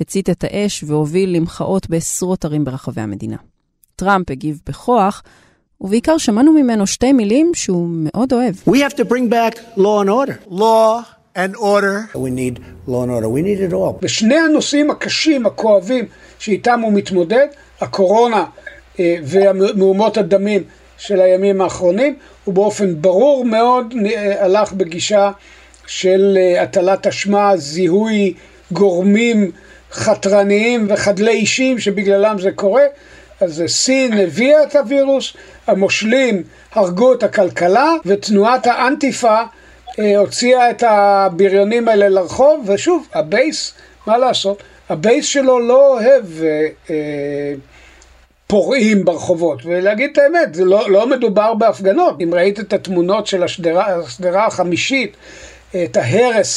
הצית 0.00 0.30
את 0.30 0.44
האש 0.44 0.84
והוביל 0.86 1.36
למחאות 1.36 1.90
בעשרות 1.90 2.44
ערים 2.44 2.64
ברחבי 2.64 3.00
המדינה. 3.00 3.36
טראמפ 3.96 4.30
הגיב 4.30 4.60
בכוח, 4.68 5.22
ובעיקר 5.80 6.18
שמענו 6.18 6.52
ממנו 6.52 6.86
שתי 6.86 7.12
מילים 7.12 7.52
שהוא 7.54 7.88
מאוד 7.90 8.32
אוהב. 8.32 8.54
We 8.68 8.72
have 8.72 8.94
to 8.94 9.04
bring 9.04 9.30
back 9.30 9.58
law 9.76 10.02
and 10.02 10.08
order. 10.08 10.50
Law 10.50 11.02
and 11.36 11.56
order. 11.56 11.96
We 12.14 12.30
need 12.30 12.58
law 12.88 13.02
and 13.04 13.10
order. 13.10 13.28
We 13.28 13.42
need 13.42 13.70
it 13.70 13.72
all. 13.72 14.02
בשני 14.02 14.38
הנושאים 14.38 14.90
הקשים, 14.90 15.46
הכואבים, 15.46 16.04
שאיתם 16.38 16.80
הוא 16.80 16.92
מתמודד, 16.92 17.46
הקורונה 17.80 18.44
אה, 19.00 19.16
ומהומות 19.22 20.16
הדמים 20.16 20.62
של 20.98 21.20
הימים 21.20 21.60
האחרונים, 21.60 22.16
הוא 22.44 22.54
באופן 22.54 23.00
ברור 23.00 23.44
מאוד 23.44 23.94
אה, 24.06 24.44
הלך 24.44 24.72
בגישה 24.72 25.30
של 25.86 26.38
אה, 26.40 26.62
הטלת 26.62 27.06
אשמה, 27.06 27.56
זיהוי 27.56 28.34
גורמים 28.72 29.50
חתרניים 29.92 30.86
וחדלי 30.90 31.30
אישים 31.30 31.78
שבגללם 31.78 32.36
זה 32.38 32.50
קורה. 32.50 32.84
אז 33.40 33.62
סין 33.66 34.12
הביאה 34.12 34.62
את 34.62 34.76
הווירוס, 34.76 35.32
המושלים 35.66 36.42
הרגו 36.72 37.12
את 37.12 37.22
הכלכלה, 37.22 37.92
ותנועת 38.06 38.66
האנטיפה 38.66 39.42
אה, 39.98 40.18
הוציאה 40.18 40.70
את 40.70 40.82
הבריונים 40.86 41.88
האלה 41.88 42.08
לרחוב, 42.08 42.64
ושוב, 42.68 43.06
הבייס, 43.14 43.74
מה 44.06 44.18
לעשות? 44.18 44.62
ה 44.88 44.96
base 44.96 45.26
שלו 45.26 45.60
לא 45.60 45.92
אוהב 45.92 46.24
אה, 46.42 46.66
אה, 46.90 47.54
פורעים 48.46 49.04
ברחובות, 49.04 49.60
ולהגיד 49.64 50.10
את 50.12 50.18
האמת, 50.18 50.54
זה 50.54 50.64
לא, 50.64 50.90
לא 50.90 51.06
מדובר 51.06 51.54
בהפגנות. 51.54 52.20
אם 52.20 52.34
ראית 52.34 52.60
את 52.60 52.72
התמונות 52.72 53.26
של 53.26 53.42
השדרה, 53.42 53.86
השדרה 53.94 54.46
החמישית, 54.46 55.16
את 55.76 55.96
ההרס, 55.96 56.50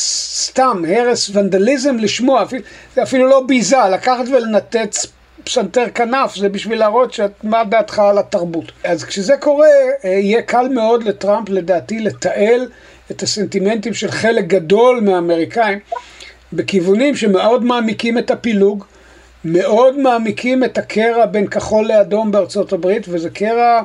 סתם, 0.45 0.83
הרס 0.87 1.29
ונדליזם 1.33 1.97
לשמו, 1.97 2.41
אפילו, 2.41 2.63
זה 2.95 3.03
אפילו 3.03 3.27
לא 3.27 3.43
ביזה, 3.47 3.77
לקחת 3.91 4.25
ולנתץ 4.27 5.05
פסנתר 5.43 5.85
כנף, 5.95 6.35
זה 6.35 6.49
בשביל 6.49 6.79
להראות 6.79 7.13
שאת, 7.13 7.31
מה 7.43 7.63
דעתך 7.63 7.99
על 7.99 8.17
התרבות. 8.17 8.71
אז 8.83 9.03
כשזה 9.03 9.37
קורה, 9.37 9.67
אה, 10.05 10.09
יהיה 10.09 10.41
קל 10.41 10.67
מאוד 10.67 11.03
לטראמפ, 11.03 11.49
לדעתי, 11.49 11.99
לתעל 11.99 12.67
את 13.11 13.23
הסנטימנטים 13.23 13.93
של 13.93 14.11
חלק 14.11 14.47
גדול 14.47 14.99
מהאמריקאים 14.99 15.79
בכיוונים 16.53 17.15
שמאוד 17.15 17.63
מעמיקים 17.63 18.17
את 18.17 18.31
הפילוג, 18.31 18.83
מאוד 19.45 19.99
מעמיקים 19.99 20.63
את 20.63 20.77
הקרע 20.77 21.25
בין 21.25 21.47
כחול 21.47 21.87
לאדום 21.87 22.31
בארצות 22.31 22.73
הברית, 22.73 23.05
וזה 23.09 23.29
קרע 23.29 23.81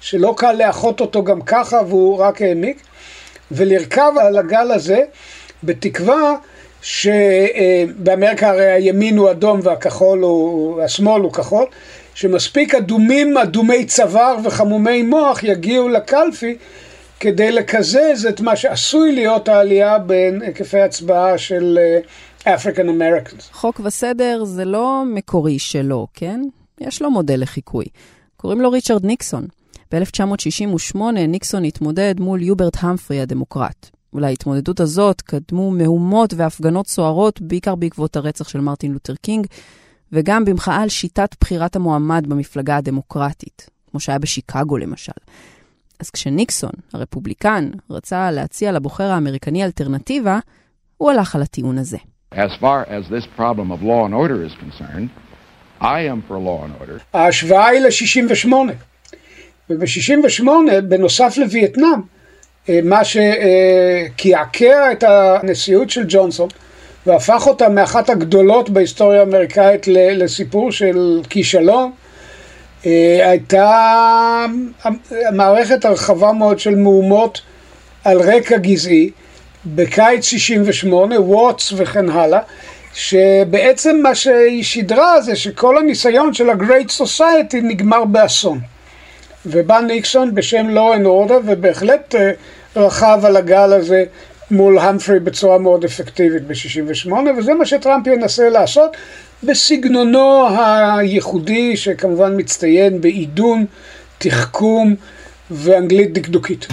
שלא 0.00 0.34
קל 0.36 0.52
לאחות 0.52 1.00
אותו 1.00 1.24
גם 1.24 1.42
ככה, 1.42 1.80
והוא 1.88 2.18
רק 2.18 2.42
העמיק. 2.42 2.82
ולרכב 3.52 4.12
על 4.20 4.38
הגל 4.38 4.70
הזה 4.72 5.00
בתקווה 5.64 6.34
שבאמריקה 6.82 8.50
הרי 8.50 8.72
הימין 8.72 9.18
הוא 9.18 9.30
אדום 9.30 9.60
והכחול 9.62 10.22
הוא, 10.22 10.82
השמאל 10.82 11.22
הוא 11.22 11.32
כחול, 11.32 11.66
שמספיק 12.14 12.74
אדומים, 12.74 13.36
אדומי 13.36 13.86
צוואר 13.86 14.36
וחמומי 14.44 15.02
מוח 15.02 15.42
יגיעו 15.42 15.88
לקלפי 15.88 16.56
כדי 17.20 17.52
לקזז 17.52 18.26
את 18.28 18.40
מה 18.40 18.56
שעשוי 18.56 19.12
להיות 19.12 19.48
העלייה 19.48 19.98
בין 19.98 20.42
היקפי 20.42 20.80
הצבעה 20.80 21.38
של 21.38 21.78
African 22.44 22.88
אה, 22.88 22.90
Americans. 22.90 23.48
חוק 23.52 23.80
וסדר 23.84 24.44
זה 24.44 24.64
לא 24.64 25.02
מקורי 25.06 25.58
שלו, 25.58 26.06
כן? 26.14 26.40
יש 26.80 27.02
לו 27.02 27.10
מודל 27.10 27.42
לחיקוי. 27.42 27.84
קוראים 28.36 28.60
לו 28.60 28.70
ריצ'רד 28.70 29.06
ניקסון. 29.06 29.46
ב-1968 29.92 30.98
ניקסון 31.28 31.64
התמודד 31.64 32.14
מול 32.20 32.42
יוברט 32.42 32.76
המפרי 32.80 33.20
הדמוקרט. 33.20 33.90
להתמודדות 34.14 34.80
הזאת 34.80 35.20
קדמו 35.20 35.70
מהומות 35.70 36.34
והפגנות 36.36 36.88
סוערות, 36.88 37.40
בעיקר 37.40 37.74
בעקבות 37.74 38.16
הרצח 38.16 38.48
של 38.48 38.60
מרטין 38.60 38.92
לותר 38.92 39.14
קינג, 39.14 39.46
וגם 40.12 40.44
במחאה 40.44 40.82
על 40.82 40.88
שיטת 40.88 41.34
בחירת 41.40 41.76
המועמד 41.76 42.26
במפלגה 42.28 42.76
הדמוקרטית, 42.76 43.70
כמו 43.90 44.00
שהיה 44.00 44.18
בשיקגו 44.18 44.78
למשל. 44.78 45.12
אז 46.00 46.10
כשניקסון, 46.10 46.72
הרפובליקן, 46.92 47.70
רצה 47.90 48.30
להציע 48.30 48.72
לבוחר 48.72 49.10
האמריקני 49.10 49.64
אלטרנטיבה, 49.64 50.38
הוא 50.96 51.10
הלך 51.10 51.34
על 51.34 51.42
הטיעון 51.42 51.78
הזה. 51.78 51.98
As 52.34 52.54
far 52.60 52.86
as 52.86 53.08
this 53.10 53.26
problem 53.38 53.70
of 53.70 53.82
law 53.82 54.04
and 54.06 54.14
order 54.14 54.44
is 54.44 54.54
concerned, 54.64 55.08
I 55.80 56.00
am 56.12 56.22
for 56.28 56.38
law 56.38 56.64
and 56.64 56.72
order. 56.80 56.98
ההשוואה 57.14 57.66
היא 57.66 57.80
ל-68. 57.80 58.89
וב-68, 59.70 60.44
בנוסף 60.84 61.34
לווייטנאם, 61.36 62.00
אה, 62.68 62.80
מה 62.84 63.00
שקעקע 63.04 64.92
את 64.92 65.04
הנשיאות 65.06 65.90
של 65.90 66.04
ג'ונסון 66.08 66.48
והפך 67.06 67.46
אותה 67.46 67.68
מאחת 67.68 68.10
הגדולות 68.10 68.70
בהיסטוריה 68.70 69.20
האמריקאית 69.20 69.86
לסיפור 69.88 70.72
של 70.72 71.20
כישלון, 71.30 71.90
אה, 72.86 73.30
הייתה 73.30 74.46
מערכת 75.32 75.84
הרחבה 75.84 76.32
מאוד 76.32 76.58
של 76.58 76.74
מהומות 76.74 77.40
על 78.04 78.20
רקע 78.20 78.56
גזעי 78.58 79.10
בקיץ 79.66 80.24
68, 80.24 81.20
ווטס 81.20 81.72
וכן 81.76 82.08
הלאה, 82.08 82.40
שבעצם 82.94 84.00
מה 84.02 84.14
שהיא 84.14 84.62
שידרה 84.62 85.20
זה 85.20 85.36
שכל 85.36 85.78
הניסיון 85.78 86.34
של 86.34 86.50
ה-Great 86.50 87.02
Society 87.02 87.56
נגמר 87.62 88.04
באסון. 88.04 88.60
ובא 89.46 89.80
ניקסון 89.80 90.34
בשם 90.34 90.66
law 90.74 90.96
and 90.96 91.04
order 91.04 91.40
ובהחלט 91.46 92.14
אה, 92.14 92.30
רכב 92.76 93.20
על 93.24 93.36
הגל 93.36 93.72
הזה 93.72 94.04
מול 94.50 94.78
המפרי 94.78 95.20
בצורה 95.20 95.58
מאוד 95.58 95.84
אפקטיבית 95.84 96.46
ב-68 96.46 97.12
וזה 97.38 97.54
מה 97.54 97.66
שטראמפ 97.66 98.06
ינסה 98.06 98.48
לעשות 98.48 98.96
בסגנונו 99.42 100.48
הייחודי 100.98 101.76
שכמובן 101.76 102.32
מצטיין 102.36 103.00
בעידון 103.00 103.64
תחכום 104.18 104.94
ואנגלית 105.50 106.12
דקדוקית. 106.12 106.66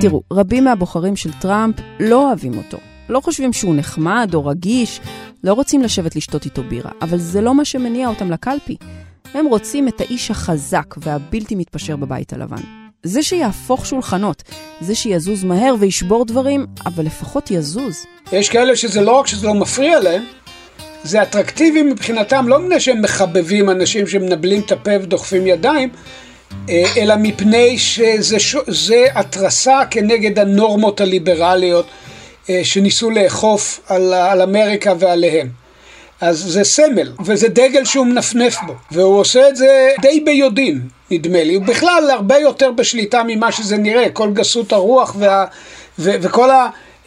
תראו, 0.00 0.22
רבים 0.32 0.64
מהבוחרים 0.64 1.16
של 1.16 1.30
טראמפ 1.40 1.74
לא 2.00 2.28
אוהבים 2.28 2.58
אותו. 2.58 2.89
לא 3.10 3.20
חושבים 3.20 3.52
שהוא 3.52 3.74
נחמד 3.76 4.30
או 4.34 4.46
רגיש, 4.46 5.00
לא 5.44 5.52
רוצים 5.52 5.82
לשבת 5.82 6.16
לשתות 6.16 6.44
איתו 6.44 6.62
בירה, 6.62 6.90
אבל 7.02 7.18
זה 7.18 7.40
לא 7.40 7.54
מה 7.54 7.64
שמניע 7.64 8.08
אותם 8.08 8.30
לקלפי. 8.30 8.76
הם 9.34 9.46
רוצים 9.46 9.88
את 9.88 10.00
האיש 10.00 10.30
החזק 10.30 10.94
והבלתי 10.96 11.54
מתפשר 11.54 11.96
בבית 11.96 12.32
הלבן. 12.32 12.62
זה 13.02 13.22
שיהפוך 13.22 13.86
שולחנות, 13.86 14.42
זה 14.80 14.94
שיזוז 14.94 15.44
מהר 15.44 15.74
וישבור 15.78 16.24
דברים, 16.24 16.66
אבל 16.86 17.04
לפחות 17.04 17.50
יזוז. 17.50 18.04
יש 18.32 18.48
כאלה 18.48 18.76
שזה 18.76 19.00
לא 19.00 19.12
רק 19.12 19.26
שזה 19.26 19.46
לא 19.46 19.54
מפריע 19.54 20.00
להם, 20.00 20.22
זה 21.04 21.22
אטרקטיבי 21.22 21.82
מבחינתם, 21.82 22.48
לא 22.48 22.58
מפני 22.58 22.80
שהם 22.80 23.02
מחבבים 23.02 23.70
אנשים 23.70 24.06
שמנבלים 24.06 24.60
את 24.60 24.72
הפה 24.72 24.90
ודוחפים 25.02 25.46
ידיים, 25.46 25.88
אה, 26.68 26.84
אלא 26.96 27.14
מפני 27.18 27.78
שזה 27.78 29.06
התרסה 29.14 29.80
כנגד 29.90 30.38
הנורמות 30.38 31.00
הליברליות 31.00 31.86
שניסו 32.62 33.10
לאכוף 33.10 33.80
על, 33.88 34.14
על 34.14 34.42
אמריקה 34.42 34.92
ועליהם. 34.98 35.48
אז 36.20 36.38
זה 36.38 36.64
סמל, 36.64 37.12
וזה 37.26 37.48
דגל 37.48 37.84
שהוא 37.84 38.06
מנפנף 38.06 38.56
בו, 38.66 38.72
והוא 38.92 39.18
עושה 39.18 39.48
את 39.48 39.56
זה 39.56 39.88
די 40.02 40.20
ביודעין, 40.20 40.80
נדמה 41.10 41.44
לי. 41.44 41.54
הוא 41.54 41.64
בכלל 41.64 42.08
הרבה 42.12 42.38
יותר 42.38 42.72
בשליטה 42.72 43.22
ממה 43.26 43.52
שזה 43.52 43.76
נראה, 43.76 44.10
כל 44.10 44.30
גסות 44.32 44.72
הרוח 44.72 45.16
וה, 45.18 45.46
ו, 45.98 46.10
וכל 46.22 46.48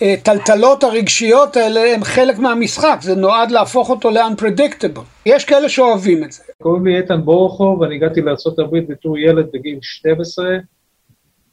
הטלטלות 0.02 0.84
הרגשיות 0.84 1.58
האלה 1.58 1.94
הם 1.94 2.04
חלק 2.04 2.40
מהמשחק, 2.40 2.98
זה 3.02 3.16
נועד 3.16 3.52
להפוך 3.52 3.90
אותו 3.90 4.10
ל-unpredictable. 4.10 5.02
יש 5.26 5.46
כאלה 5.46 5.70
שאוהבים 5.70 6.24
את 6.24 6.32
זה. 6.32 6.44
קוראים 6.62 6.88
לי 6.88 6.98
איתן 6.98 7.22
בורוכוב, 7.22 7.82
ואני 7.82 7.96
הגעתי 7.96 8.22
לארה"ב 8.22 8.92
בתור 8.92 9.18
ילד 9.18 9.46
בגיל 9.54 9.80
12. 9.82 10.46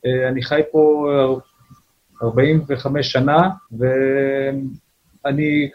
אה, 0.06 0.28
אני 0.28 0.42
חי 0.42 0.60
פה 0.72 1.06
45 2.22 3.12
שנה, 3.12 3.50
ואני 5.24 5.70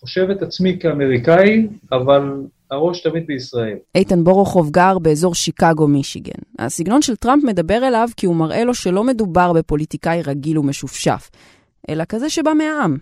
חושב 0.00 0.30
את 0.30 0.42
עצמי 0.42 0.78
כאמריקאי, 0.80 1.68
אבל 1.92 2.22
הראש 2.70 3.02
תמיד 3.02 3.26
בישראל. 3.26 3.76
איתן 3.94 4.24
בורוכוב 4.24 4.70
גר 4.70 4.98
באזור 4.98 5.34
שיקגו, 5.34 5.88
מישיגן. 5.88 6.42
הסגנון 6.58 7.02
של 7.02 7.16
טראמפ 7.16 7.44
מדבר 7.44 7.88
אליו 7.88 8.08
כי 8.16 8.26
הוא 8.26 8.36
מראה 8.36 8.64
לו 8.64 8.74
שלא 8.74 9.04
מדובר 9.04 9.52
בפוליטיקאי 9.52 10.22
רגיל 10.22 10.58
ומשופשף, 10.58 11.30
אלא 11.88 12.04
כזה 12.04 12.30
שבא 12.30 12.52
מהעם, 12.58 12.98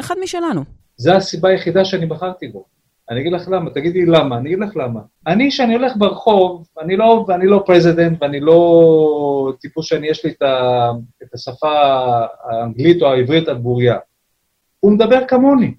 אחד 0.00 0.14
משלנו. 0.22 0.64
זו 0.96 1.12
הסיבה 1.12 1.48
היחידה 1.48 1.84
שאני 1.84 2.06
בחרתי 2.06 2.48
בו. 2.48 2.64
אני 3.10 3.20
אגיד 3.20 3.32
לך 3.32 3.48
למה, 3.48 3.70
תגידי 3.70 4.06
למה, 4.06 4.36
אני 4.36 4.48
אגיד 4.48 4.58
לך 4.58 4.76
למה. 4.76 5.00
אני, 5.26 5.48
כשאני 5.50 5.74
הולך 5.74 5.96
ברחוב, 5.96 6.66
אני 6.80 6.96
לא, 6.96 7.26
אני 7.34 7.46
לא 7.46 7.62
president 7.66 8.18
ואני 8.22 8.40
לא 8.40 9.52
טיפוס 9.60 9.86
שאני, 9.86 10.08
יש 10.08 10.24
לי 10.24 10.30
את, 10.30 10.42
ה, 10.42 10.90
את 11.22 11.34
השפה 11.34 11.72
האנגלית 12.44 13.02
או 13.02 13.06
העברית 13.06 13.48
הבוריה. 13.48 13.96
הוא 14.80 14.92
מדבר 14.92 15.20
כמוני. 15.28 15.74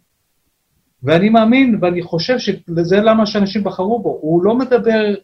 ואני 1.04 1.30
מאמין, 1.30 1.78
ואני 1.82 2.02
חושב 2.02 2.40
שזה 2.40 3.02
למה 3.02 3.26
שאנשים 3.26 3.64
בחרו 3.64 4.00
בו. 4.00 4.20
הוא 4.22 4.44
לא 4.44 4.56
מדבר 4.56 5.16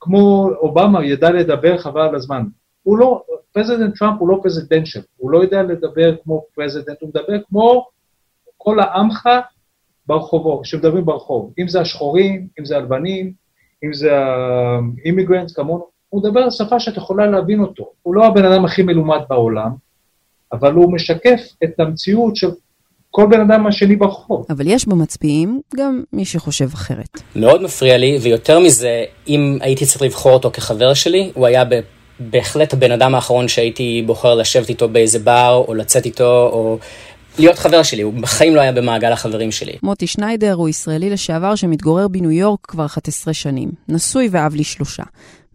כמו 0.00 0.50
אובמה, 0.56 1.04
ידע 1.04 1.30
לדבר 1.30 1.78
חבל 1.78 2.00
על 2.00 2.14
הזמן. 2.14 2.42
הוא 2.82 2.98
לא, 2.98 3.22
President 3.52 3.98
טראמפ 3.98 4.20
הוא 4.20 4.28
לא 4.28 4.40
presidential, 4.42 5.00
הוא 5.16 5.30
לא 5.30 5.38
יודע 5.38 5.62
לדבר 5.62 6.16
כמו 6.24 6.44
president, 6.54 6.96
הוא 7.00 7.08
מדבר 7.08 7.42
כמו 7.48 7.86
כל 8.56 8.80
העמך 8.80 9.28
ברחובות, 10.06 10.64
שמדברים 10.64 11.04
ברחוב, 11.04 11.52
אם 11.58 11.68
זה 11.68 11.80
השחורים, 11.80 12.46
אם 12.60 12.64
זה 12.64 12.76
הלבנים, 12.76 13.32
אם 13.84 13.92
זה 13.92 14.10
ה 14.16 14.28
immigrants 14.28 15.52
כמונו, 15.52 15.84
הוא 16.08 16.22
מדבר 16.22 16.50
שפה 16.50 16.80
שאת 16.80 16.96
יכולה 16.96 17.26
להבין 17.26 17.60
אותו. 17.60 17.90
הוא 18.02 18.14
לא 18.14 18.26
הבן 18.26 18.44
אדם 18.44 18.64
הכי 18.64 18.82
מלומד 18.82 19.18
בעולם, 19.28 19.70
אבל 20.52 20.72
הוא 20.72 20.92
משקף 20.92 21.40
את 21.64 21.80
המציאות 21.80 22.36
של 22.36 22.48
כל 23.10 23.26
בן 23.30 23.40
אדם 23.40 23.66
השני 23.66 23.96
ברחוב. 23.96 24.46
אבל 24.50 24.66
יש 24.66 24.88
במצביעים 24.88 25.60
גם 25.76 26.02
מי 26.12 26.24
שחושב 26.24 26.68
אחרת. 26.74 27.20
מאוד 27.36 27.62
מפריע 27.62 27.98
לי, 27.98 28.18
ויותר 28.22 28.58
מזה, 28.58 29.04
אם 29.28 29.58
הייתי 29.60 29.86
צריך 29.86 30.02
לבחור 30.02 30.32
אותו 30.32 30.50
כחבר 30.50 30.94
שלי, 30.94 31.30
הוא 31.34 31.46
היה 31.46 31.62
בהחלט 32.20 32.72
הבן 32.72 32.92
אדם 32.92 33.14
האחרון 33.14 33.48
שהייתי 33.48 34.02
בוחר 34.06 34.34
לשבת 34.34 34.68
איתו 34.68 34.88
באיזה 34.88 35.18
בר, 35.18 35.64
או 35.68 35.74
לצאת 35.74 36.04
איתו, 36.06 36.50
או 36.52 36.78
להיות 37.38 37.58
חבר 37.58 37.82
שלי, 37.82 38.02
הוא 38.02 38.12
בחיים 38.12 38.56
לא 38.56 38.60
היה 38.60 38.72
במעגל 38.72 39.12
החברים 39.12 39.52
שלי. 39.52 39.72
מוטי 39.82 40.06
שניידר 40.06 40.52
הוא 40.52 40.68
ישראלי 40.68 41.10
לשעבר 41.10 41.54
שמתגורר 41.54 42.08
בניו 42.08 42.30
יורק 42.30 42.60
כבר 42.68 42.86
11 42.86 43.34
שנים. 43.34 43.70
נשוי 43.88 44.28
ואב 44.30 44.54
לי 44.54 44.64
שלושה. 44.64 45.02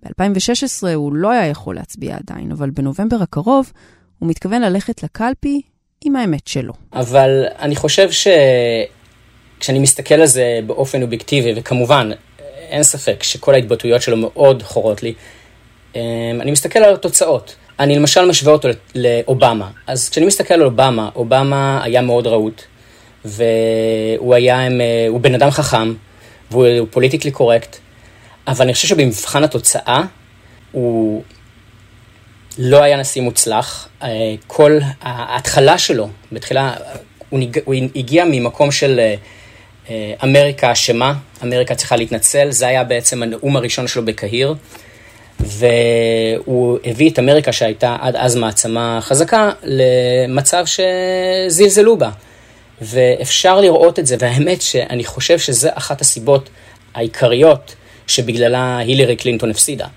ב-2016 0.04 0.88
הוא 0.96 1.14
לא 1.14 1.32
היה 1.32 1.46
יכול 1.46 1.76
להצביע 1.76 2.16
עדיין, 2.16 2.52
אבל 2.52 2.70
בנובמבר 2.70 3.18
הקרוב 3.22 3.72
הוא 4.20 4.30
מתכוון 4.30 4.62
ללכת 4.62 5.04
לקלפי 5.04 5.62
עם 6.06 6.16
האמת 6.16 6.48
שלו. 6.48 6.74
אבל 6.94 7.46
אני 7.60 7.76
חושב 7.76 8.10
שכשאני 8.12 9.80
מסתכל 9.80 10.16
על 10.16 10.26
זה 10.26 10.60
באופן 10.66 11.02
אובייקטיבי, 11.02 11.54
וכמובן, 11.56 12.10
אין 12.70 12.84
ספק 12.84 13.24
שכל 13.24 13.54
ההתבטאויות 13.54 14.02
שלו 14.02 14.18
מאוד 14.18 14.64
חורות 14.64 15.04
לי, 15.04 15.14
אמ, 15.96 16.02
אני 16.42 16.52
מסתכל 16.52 16.80
על 16.80 16.94
התוצאות. 16.94 17.56
אני 17.80 17.96
למשל 17.96 18.26
משווה 18.26 18.54
אותו 18.54 18.68
לאובמה. 18.96 19.70
אז 19.88 20.10
כשאני 20.10 20.26
מסתכל 20.26 20.54
על 20.54 20.64
אובמה, 20.64 21.10
אובמה 21.16 21.84
היה 21.84 22.02
מאוד 22.02 22.28
רהוט, 22.28 22.62
והוא 23.26 24.36
היה, 24.36 24.68
הוא 25.10 25.20
בן 25.20 25.36
אדם 25.36 25.52
חכם, 25.52 25.94
והוא 26.52 26.88
פוליטיקלי 26.92 27.32
קורקט, 27.32 27.78
אבל 28.48 28.66
אני 28.66 28.74
חושב 28.74 28.88
שבמבחן 28.88 29.44
התוצאה, 29.44 30.02
הוא 30.72 31.24
לא 32.58 32.84
היה 32.84 32.98
נשיא 32.98 33.22
מוצלח. 33.22 33.88
אה, 34.04 34.08
כל 34.48 34.80
ההתחלה 35.02 35.78
שלו, 35.78 36.10
בתחילה, 36.32 36.74
הוא, 37.30 37.40
ניג, 37.40 37.60
הוא 37.66 37.76
הגיע 37.96 38.26
ממקום 38.26 38.72
של 38.72 39.00
אה, 39.90 40.14
אמריקה 40.24 40.72
אשמה, 40.72 41.14
אמריקה 41.44 41.76
צריכה 41.76 41.96
להתנצל, 41.96 42.52
זה 42.52 42.68
היה 42.68 42.84
בעצם 42.84 43.24
הנאום 43.24 43.56
הראשון 43.56 43.88
שלו 43.88 44.06
בקהיר. 44.06 44.56
והוא 45.44 46.78
הביא 46.86 47.10
את 47.10 47.20
אמריקה, 47.20 47.52
שהייתה 47.52 47.98
עד 48.02 48.16
אז 48.16 48.36
מעצמה 48.36 49.00
חזקה, 49.02 49.52
למצב 49.64 50.66
שזלזלו 50.66 51.98
בה. 51.98 52.10
ואפשר 52.82 53.62
לראות 53.62 54.00
את 54.00 54.06
זה, 54.06 54.16
והאמת 54.20 54.62
שאני 54.62 55.04
חושב 55.04 55.40
שזה 55.40 55.70
אחת 55.74 56.02
הסיבות 56.02 56.50
העיקריות 56.94 57.76
שבגללה 58.08 58.78
הילרי 58.78 59.16
קלינטון 59.16 59.50
הפסידה. 59.50 59.88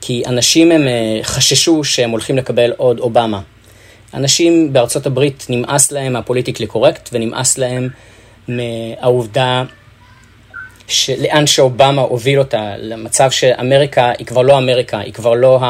כי 0.00 0.22
אנשים 0.26 0.72
הם 0.72 0.88
אה, 0.88 1.20
חששו 1.22 1.84
שהם 1.84 2.10
הולכים 2.10 2.36
לקבל 2.36 2.72
עוד 2.76 2.98
אובמה. 2.98 3.40
אנשים 4.14 4.72
בארצות 4.72 5.06
הברית 5.06 5.46
נמאס 5.48 5.92
להם 5.92 6.12
מהפוליטיקלי 6.12 6.66
קורקט 6.66 7.08
ונמאס 7.12 7.58
להם 7.58 7.88
מהעובדה 8.48 9.64
לאן 11.18 11.46
שאובמה 11.46 12.02
הוביל 12.02 12.38
אותה, 12.38 12.74
למצב 12.78 13.30
שאמריקה 13.30 14.12
היא 14.18 14.26
כבר 14.26 14.42
לא 14.42 14.58
אמריקה, 14.58 14.98
היא 14.98 15.12
כבר 15.12 15.34
לא 15.34 15.60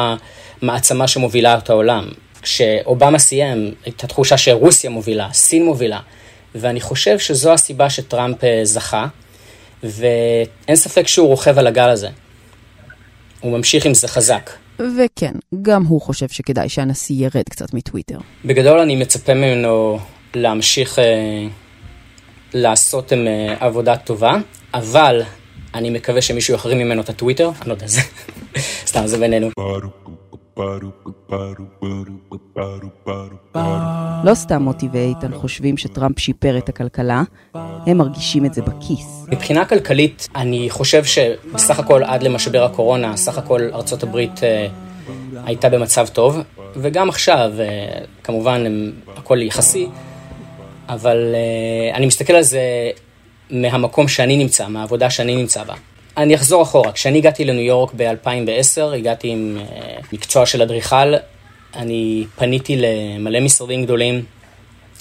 המעצמה 0.61 1.07
שמובילה 1.07 1.57
את 1.57 1.69
העולם. 1.69 2.09
כשאובמה 2.41 3.19
סיים, 3.19 3.73
את 3.87 4.03
התחושה 4.03 4.37
שרוסיה 4.37 4.89
מובילה, 4.89 5.27
סין 5.33 5.65
מובילה, 5.65 5.99
ואני 6.55 6.81
חושב 6.81 7.19
שזו 7.19 7.53
הסיבה 7.53 7.89
שטראמפ 7.89 8.43
אה, 8.43 8.59
זכה, 8.63 9.07
ואין 9.83 10.75
ספק 10.75 11.07
שהוא 11.07 11.27
רוכב 11.27 11.59
על 11.59 11.67
הגל 11.67 11.89
הזה. 11.89 12.09
הוא 13.39 13.57
ממשיך 13.57 13.85
עם 13.85 13.93
זה 13.93 14.07
חזק. 14.07 14.49
וכן, 14.79 15.31
גם 15.61 15.83
הוא 15.83 16.01
חושב 16.01 16.27
שכדאי 16.29 16.69
שהנשיא 16.69 17.15
ירד 17.25 17.43
קצת 17.49 17.73
מטוויטר. 17.73 18.17
בגדול 18.45 18.79
אני 18.79 18.95
מצפה 18.95 19.33
ממנו 19.33 19.99
להמשיך 20.33 20.99
אה, 20.99 21.03
לעשות 22.53 23.13
אה, 23.13 23.55
עבודה 23.59 23.97
טובה, 23.97 24.33
אבל 24.73 25.21
אני 25.73 25.89
מקווה 25.89 26.21
שמישהו 26.21 26.53
יחרים 26.53 26.77
ממנו 26.77 27.01
את 27.01 27.09
הטוויטר, 27.09 27.51
אני 27.61 27.69
לא 27.69 27.73
יודע, 27.73 27.87
זה... 27.87 28.01
סתם, 28.85 29.07
זה 29.07 29.17
בינינו. 29.17 29.49
לא 34.23 34.33
סתם 34.33 34.61
מוטי 34.61 34.87
ואיתן 34.91 35.33
חושבים 35.33 35.77
שטראמפ 35.77 36.19
שיפר 36.19 36.57
את 36.57 36.69
הכלכלה, 36.69 37.23
הם 37.87 37.97
מרגישים 37.97 38.45
את 38.45 38.53
זה 38.53 38.61
בכיס. 38.61 39.25
מבחינה 39.27 39.65
כלכלית, 39.65 40.27
אני 40.35 40.69
חושב 40.69 41.03
שבסך 41.05 41.79
הכל 41.79 42.03
עד 42.03 42.23
למשבר 42.23 42.63
הקורונה, 42.63 43.17
סך 43.17 43.37
הכל 43.37 43.61
ארצות 43.73 44.03
הברית 44.03 44.43
אה, 44.43 44.67
הייתה 45.45 45.69
במצב 45.69 46.07
טוב, 46.07 46.37
וגם 46.75 47.09
עכשיו, 47.09 47.51
אה, 47.59 47.65
כמובן, 48.23 48.63
הכל 49.17 49.41
יחסי, 49.41 49.87
אבל 50.89 51.35
אה, 51.35 51.95
אני 51.97 52.05
מסתכל 52.05 52.33
על 52.33 52.43
זה 52.43 52.61
מהמקום 53.51 54.07
שאני 54.07 54.37
נמצא, 54.37 54.67
מהעבודה 54.67 55.09
שאני 55.09 55.35
נמצא 55.35 55.63
בה. 55.63 55.73
אני 56.17 56.35
אחזור 56.35 56.63
אחורה, 56.63 56.91
כשאני 56.91 57.17
הגעתי 57.17 57.45
לניו 57.45 57.63
יורק 57.63 57.91
ב-2010, 57.95 58.95
הגעתי 58.95 59.27
עם 59.27 59.57
uh, 59.59 60.05
מקצוע 60.13 60.45
של 60.45 60.61
אדריכל, 60.61 61.13
אני 61.75 62.25
פניתי 62.35 62.75
למלא 62.77 63.39
משרדים 63.39 63.83
גדולים 63.83 64.23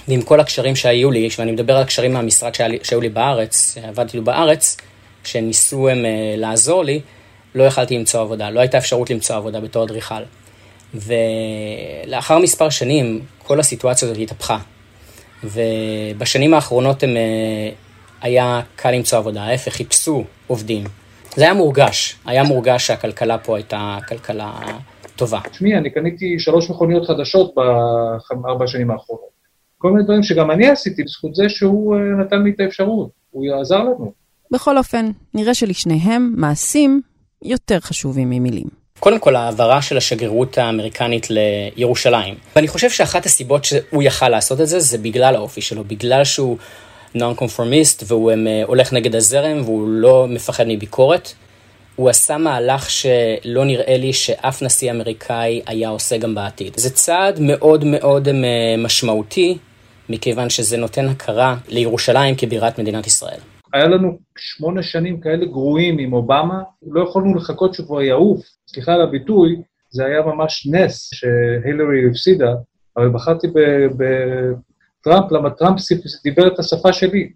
ועם 0.09 0.23
כל 0.23 0.41
הקשרים 0.41 0.77
שהיו 0.77 1.11
לי, 1.11 1.29
ואני 1.39 1.53
מדבר 1.53 1.77
על 1.77 1.83
הקשרים 1.83 2.13
מהמשרד 2.13 2.55
שהיו 2.83 3.01
לי 3.01 3.09
בארץ, 3.09 3.79
עבדתי 3.83 4.17
לו 4.17 4.25
בארץ, 4.25 4.77
שניסו 5.25 5.89
הם 5.89 6.05
אה, 6.05 6.35
לעזור 6.37 6.85
לי, 6.85 7.01
לא 7.55 7.65
יכלתי 7.65 7.99
למצוא 7.99 8.21
עבודה, 8.21 8.51
לא 8.51 8.61
הייתה 8.61 8.79
אפשרות 8.79 9.11
למצוא 9.11 9.37
עבודה 9.37 9.61
בתור 9.61 9.85
אדריכל. 9.85 10.23
ולאחר 10.95 12.39
מספר 12.39 12.71
שנים, 12.71 13.21
כל 13.39 13.61
הסיטואציה 13.61 14.09
הזאת 14.09 14.23
התהפכה. 14.23 14.59
ובשנים 15.45 16.55
האחרונות 16.55 17.03
הם, 17.03 17.17
אה, 17.17 17.71
היה 18.23 18.61
קל 18.77 18.91
למצוא 18.91 19.19
עבודה, 19.19 19.43
ההפך, 19.43 19.73
חיפשו 19.73 20.25
עובדים. 20.47 20.85
זה 21.37 21.45
היה 21.45 21.55
מורגש, 21.55 22.17
היה 22.25 22.43
מורגש 22.43 22.87
שהכלכלה 22.87 23.39
פה 23.39 23.57
הייתה 23.57 23.99
כלכלה 24.09 24.53
טובה. 25.17 25.41
תשמעי, 25.51 25.77
אני 25.77 25.91
קניתי 25.91 26.39
שלוש 26.39 26.71
מכוניות 26.71 27.07
חדשות 27.07 27.55
בארבע 28.31 28.65
השנים 28.65 28.91
האחרונות. 28.91 29.31
כל 29.79 29.91
מיני 29.91 30.05
דברים 30.05 30.23
שגם 30.23 30.51
אני 30.51 30.69
עשיתי 30.69 31.03
בזכות 31.03 31.35
זה 31.35 31.49
שהוא 31.49 31.97
אה, 31.97 32.01
נתן 32.01 32.43
לי 32.43 32.51
את 32.51 32.61
האפשרות, 32.61 33.11
הוא 33.31 33.45
יעזר 33.45 33.79
לנו. 33.79 34.13
בכל 34.51 34.79
אופן, 34.79 35.11
נראה 35.35 35.55
שלשניהם 35.55 36.35
מעשים 36.37 37.01
יותר 37.43 37.81
חשובים 37.81 38.31
ממילים. 38.31 38.67
קודם 39.01 39.19
כל, 39.19 39.37
העברה 39.37 39.83
של 39.83 39.97
השגרירות 39.97 40.59
האמריקנית 40.59 41.27
לירושלים. 41.31 42.35
ואני 42.57 42.69
חושב 42.69 42.91
שאחת 42.91 43.27
הסיבות 43.27 43.65
שהוא 43.65 44.03
יכל 44.03 44.29
לעשות 44.29 44.61
את 44.61 44.67
זה, 44.67 44.81
זה 44.81 44.99
בגלל 44.99 45.37
האופי 45.37 45.61
שלו, 45.61 45.85
בגלל 45.85 46.25
שהוא 46.25 46.57
נון 47.15 47.35
קונפורמיסט 47.35 48.05
והוא 48.07 48.31
הם, 48.31 48.47
אה, 48.47 48.63
הולך 48.67 48.93
נגד 48.93 49.15
הזרם 49.15 49.61
והוא 49.65 49.89
לא 49.89 50.27
מפחד 50.29 50.65
מביקורת. 50.69 51.29
הוא 51.97 52.09
עשה 52.09 52.39
מהלך 52.39 52.91
שלא 52.91 53.65
נראה 53.65 53.97
לי 53.97 54.13
שאף 54.13 54.63
נשיא 54.63 54.91
אמריקאי 54.91 55.63
היה 55.67 55.89
עושה 55.89 56.19
גם 56.19 56.35
בעתיד. 56.35 56.73
זה 56.77 56.91
צעד 56.91 57.41
מאוד 57.41 57.85
מאוד 57.85 58.29
אה, 58.29 58.35
משמעותי, 58.79 59.59
מכיוון 60.09 60.51
שזה 60.51 60.77
נותן 60.77 61.09
הכרה 61.09 61.57
לירושלים 61.69 62.35
כבירת 62.39 62.79
מדינת 62.79 63.07
ישראל. 63.07 63.41
היה 63.73 63.89
לנו 63.89 64.19
שמונה 64.39 64.83
שנים 64.83 65.21
כאלה 65.21 65.47
גרועים 65.47 65.99
עם 65.99 66.13
אובמה, 66.13 66.63
לא 66.87 67.03
יכולנו 67.09 67.35
לחכות 67.35 67.75
שהוא 67.75 67.87
כבר 67.87 68.03
יעוף. 68.03 68.41
סליחה 68.69 68.93
על 68.93 69.03
הביטוי, 69.03 69.57
זה 69.91 70.05
היה 70.05 70.23
ממש 70.23 70.69
נס 70.71 71.11
שהילרי 71.15 72.11
הפסידה, 72.11 72.55
אבל 72.97 73.09
בחרתי 73.09 73.47
בטראמפ, 75.01 75.33
למה 75.33 75.51
טראמפ 75.51 75.81
דיבר 76.25 76.47
את 76.47 76.59
השפה 76.59 76.93
שלי. 76.93 77.33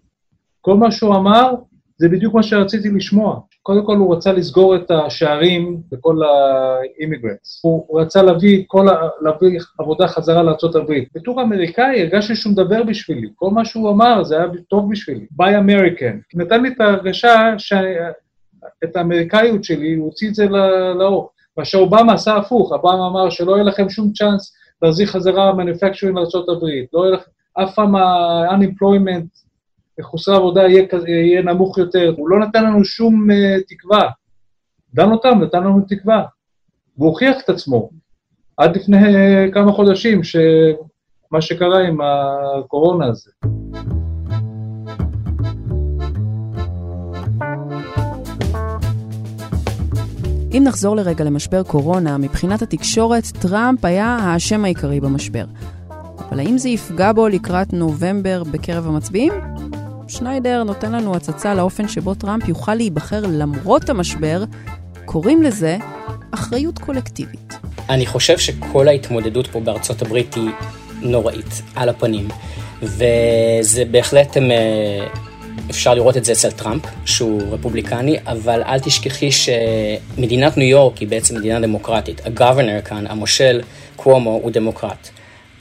כל 0.61 0.73
מה 0.77 0.91
שהוא 0.91 1.15
אמר, 1.15 1.51
זה 1.97 2.09
בדיוק 2.09 2.33
מה 2.33 2.43
שרציתי 2.43 2.89
לשמוע. 2.89 3.39
קודם 3.61 3.85
כל 3.85 3.97
הוא 3.97 4.15
רצה 4.15 4.31
לסגור 4.31 4.75
את 4.75 4.91
השערים 4.91 5.81
לכל 5.91 6.15
ה 6.23 6.35
immigrants. 6.35 7.61
הוא 7.63 8.01
רצה 8.01 8.21
להביא, 8.23 8.63
כל, 8.67 8.87
להביא 9.21 9.59
עבודה 9.79 10.07
חזרה 10.07 10.43
לארה"ב. 10.43 10.93
בתור 11.15 11.41
אמריקאי 11.41 12.01
הרגשתי 12.01 12.35
שהוא 12.35 12.51
מדבר 12.53 12.83
בשבילי. 12.83 13.27
כל 13.35 13.49
מה 13.49 13.65
שהוא 13.65 13.89
אמר 13.89 14.23
זה 14.23 14.37
היה 14.37 14.45
טוב 14.69 14.91
בשבילי. 14.91 15.25
Buy 15.31 15.57
American. 15.57 16.19
נתן 16.35 16.61
לי 16.61 16.69
את 16.69 16.81
ההרגשה, 16.81 17.53
ש... 17.57 17.73
את 18.83 18.95
האמריקאיות 18.95 19.63
שלי, 19.63 19.93
הוא 19.93 20.05
הוציא 20.05 20.29
את 20.29 20.35
זה 20.35 20.45
לאור. 20.99 21.29
מה 21.57 21.65
שאובמה 21.65 22.13
עשה 22.13 22.35
הפוך, 22.35 22.71
אובמה 22.71 23.07
אמר 23.07 23.29
שלא 23.29 23.51
יהיה 23.51 23.63
לכם 23.63 23.89
שום 23.89 24.11
צ'אנס 24.11 24.53
להחזיר 24.81 25.07
חזרה 25.07 25.53
מניפקצ'רינג 25.53 26.15
לארה"ב. 26.17 26.63
לא 26.93 27.05
יהיה 27.05 27.15
לכם, 27.15 27.31
אף 27.63 27.75
פעם 27.75 27.95
ה-unemployment 27.95 29.45
חוסר 30.01 30.35
עבודה 30.35 30.61
יהיה, 30.61 30.85
יהיה 31.07 31.41
נמוך 31.41 31.77
יותר. 31.77 32.13
הוא 32.17 32.29
לא 32.29 32.39
נתן 32.39 32.63
לנו 32.63 32.85
שום 32.85 33.27
uh, 33.31 33.63
תקווה. 33.67 34.09
דן 34.93 35.11
אותם, 35.11 35.39
נתן 35.41 35.63
לנו 35.63 35.81
תקווה. 35.87 36.23
והוא 36.97 37.09
הוכיח 37.09 37.37
את 37.43 37.49
עצמו. 37.49 37.89
עד 38.57 38.75
לפני 38.75 38.97
uh, 38.97 39.53
כמה 39.53 39.71
חודשים, 39.71 40.23
שמה 40.23 41.41
שקרה 41.41 41.87
עם 41.87 41.97
הקורונה 42.01 43.05
הזה. 43.05 43.31
אם 50.57 50.63
נחזור 50.65 50.95
לרגע 50.95 51.23
למשבר 51.23 51.63
קורונה, 51.63 52.17
מבחינת 52.17 52.61
התקשורת, 52.61 53.23
טראמפ 53.41 53.85
היה 53.85 54.05
האשם 54.05 54.65
העיקרי 54.65 54.99
במשבר. 54.99 55.45
אבל 56.19 56.39
האם 56.39 56.57
זה 56.57 56.69
יפגע 56.69 57.11
בו 57.11 57.27
לקראת 57.27 57.73
נובמבר 57.73 58.43
בקרב 58.43 58.87
המצביעים? 58.87 59.33
שניידר 60.07 60.63
נותן 60.63 60.91
לנו 60.91 61.15
הצצה 61.15 61.53
לאופן 61.53 61.87
שבו 61.87 62.13
טראמפ 62.13 62.47
יוכל 62.47 62.75
להיבחר 62.75 63.21
למרות 63.29 63.89
המשבר, 63.89 64.43
קוראים 65.05 65.43
לזה 65.43 65.77
אחריות 66.31 66.79
קולקטיבית. 66.79 67.53
אני 67.89 68.05
חושב 68.05 68.37
שכל 68.37 68.87
ההתמודדות 68.87 69.47
פה 69.47 69.59
בארצות 69.59 70.01
הברית 70.01 70.33
היא 70.33 70.49
נוראית, 71.01 71.61
על 71.75 71.89
הפנים. 71.89 72.27
וזה 72.81 73.85
בהחלט, 73.91 74.37
אה, 74.37 75.07
אפשר 75.69 75.93
לראות 75.93 76.17
את 76.17 76.25
זה 76.25 76.31
אצל 76.31 76.51
טראמפ, 76.51 76.83
שהוא 77.05 77.41
רפובליקני, 77.51 78.17
אבל 78.25 78.63
אל 78.63 78.79
תשכחי 78.79 79.29
שמדינת 79.31 80.57
ניו 80.57 80.67
יורק 80.67 80.97
היא 80.97 81.07
בעצם 81.07 81.35
מדינה 81.37 81.59
דמוקרטית. 81.59 82.25
הגוורנר 82.25 82.81
כאן, 82.81 83.07
המושל 83.07 83.61
קוומו, 83.95 84.39
הוא 84.43 84.51
דמוקרט. 84.51 85.09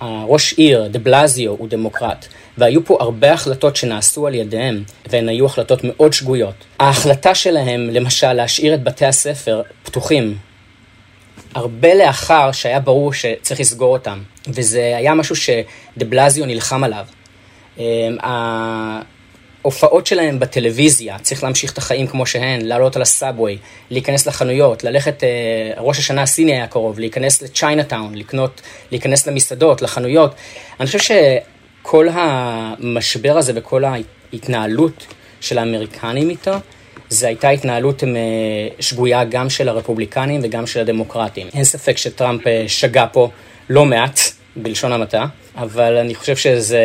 הראש 0.00 0.52
עיר, 0.52 0.88
דה 0.88 0.98
בלזיו, 0.98 1.50
הוא 1.50 1.68
דמוקרט. 1.68 2.26
והיו 2.58 2.84
פה 2.84 2.96
הרבה 3.00 3.32
החלטות 3.32 3.76
שנעשו 3.76 4.26
על 4.26 4.34
ידיהם, 4.34 4.82
והן 5.10 5.28
היו 5.28 5.46
החלטות 5.46 5.80
מאוד 5.84 6.12
שגויות. 6.12 6.54
ההחלטה 6.80 7.34
שלהם, 7.34 7.90
למשל, 7.92 8.32
להשאיר 8.32 8.74
את 8.74 8.82
בתי 8.82 9.06
הספר 9.06 9.62
פתוחים, 9.82 10.36
הרבה 11.54 11.94
לאחר 11.94 12.52
שהיה 12.52 12.80
ברור 12.80 13.12
שצריך 13.12 13.60
לסגור 13.60 13.92
אותם, 13.92 14.18
וזה 14.48 14.94
היה 14.96 15.14
משהו 15.14 15.36
שדה 15.36 16.04
בלזיו 16.08 16.46
נלחם 16.46 16.84
עליו. 16.84 17.06
ההופעות 19.64 20.06
שלהם 20.06 20.38
בטלוויזיה, 20.38 21.18
צריך 21.18 21.44
להמשיך 21.44 21.72
את 21.72 21.78
החיים 21.78 22.06
כמו 22.06 22.26
שהן, 22.26 22.60
לעלות 22.60 22.96
על 22.96 23.02
הסאבווי, 23.02 23.58
להיכנס 23.90 24.26
לחנויות, 24.26 24.84
ללכת, 24.84 25.24
אה, 25.24 25.28
ראש 25.78 25.98
השנה 25.98 26.22
הסיני 26.22 26.52
היה 26.52 26.66
קרוב, 26.66 26.98
להיכנס 26.98 27.42
לצ'יינאטאון, 27.42 28.14
לקנות, 28.14 28.60
להיכנס 28.90 29.26
למסעדות, 29.26 29.82
לחנויות. 29.82 30.34
אני 30.80 30.86
חושב 30.86 30.98
כל 31.82 32.08
המשבר 32.12 33.38
הזה 33.38 33.52
וכל 33.54 33.84
ההתנהלות 33.84 35.06
של 35.40 35.58
האמריקנים 35.58 36.30
איתו, 36.30 36.52
זו 37.08 37.26
הייתה 37.26 37.48
התנהלות 37.48 38.04
אה, 38.04 38.08
שגויה 38.80 39.24
גם 39.24 39.50
של 39.50 39.68
הרפובליקנים 39.68 40.40
וגם 40.44 40.66
של 40.66 40.80
הדמוקרטים. 40.80 41.46
אין 41.54 41.64
ספק 41.64 41.96
שטראמפ 41.96 42.46
אה, 42.46 42.64
שגה 42.68 43.06
פה 43.06 43.28
לא 43.68 43.84
מעט, 43.84 44.20
בלשון 44.56 44.92
המעטה, 44.92 45.26
אבל 45.56 45.96
אני 45.96 46.14
חושב 46.14 46.36
שזו 46.36 46.76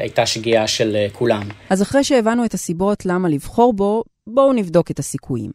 הייתה 0.00 0.26
שגיאה 0.26 0.66
של 0.66 0.96
אה, 0.96 1.06
כולם. 1.12 1.42
אז 1.70 1.82
אחרי 1.82 2.04
שהבנו 2.04 2.44
את 2.44 2.54
הסיבות 2.54 3.06
למה 3.06 3.28
לבחור 3.28 3.72
בו, 3.72 4.04
בואו 4.26 4.52
נבדוק 4.52 4.90
את 4.90 4.98
הסיכויים. 4.98 5.50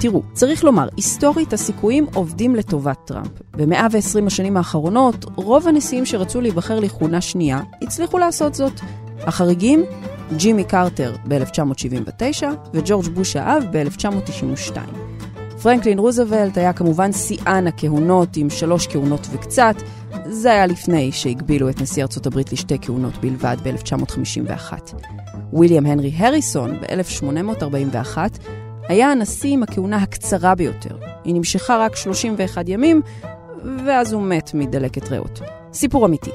תראו, 0.00 0.22
צריך 0.32 0.64
לומר, 0.64 0.88
היסטורית 0.96 1.52
הסיכויים 1.52 2.06
עובדים 2.14 2.56
לטובת 2.56 2.98
טראמפ. 3.06 3.42
ב-120 3.56 4.26
השנים 4.26 4.56
האחרונות, 4.56 5.24
רוב 5.36 5.68
הנשיאים 5.68 6.06
שרצו 6.06 6.40
להיבחר 6.40 6.80
לכהונה 6.80 7.20
שנייה 7.20 7.60
הצליחו 7.82 8.18
לעשות 8.18 8.54
זאת. 8.54 8.72
החריגים, 9.20 9.84
ג'ימי 10.36 10.64
קרטר 10.64 11.16
ב-1979 11.28 12.44
וג'ורג' 12.74 13.08
בוש 13.08 13.36
האב 13.36 13.64
ב-1992. 13.72 14.76
פרנקלין 15.62 15.98
רוזוולט 15.98 16.58
היה 16.58 16.72
כמובן 16.72 17.12
שיאן 17.12 17.66
הכהונות 17.66 18.36
עם 18.36 18.50
שלוש 18.50 18.86
כהונות 18.86 19.26
וקצת, 19.32 19.74
זה 20.26 20.52
היה 20.52 20.66
לפני 20.66 21.12
שהגבילו 21.12 21.70
את 21.70 21.80
נשיא 21.80 22.02
ארצות 22.02 22.26
הברית 22.26 22.52
לשתי 22.52 22.78
כהונות 22.82 23.16
בלבד 23.20 23.56
ב-1951. 23.62 24.72
ויליאם 25.52 25.86
הנרי 25.86 26.12
הריסון 26.16 26.80
ב-1841 26.80 28.18
היה 28.88 29.10
הנשיא 29.12 29.50
עם 29.50 29.62
הכהונה 29.62 29.96
הקצרה 29.96 30.54
ביותר. 30.54 30.98
היא 31.24 31.34
נמשכה 31.34 31.76
רק 31.76 31.96
31 31.96 32.64
ימים, 32.68 33.02
ואז 33.86 34.12
הוא 34.12 34.22
מת 34.22 34.50
מדלקת 34.54 35.08
ריאות. 35.08 35.40
סיפור 35.72 36.06
אמיתי. 36.06 36.30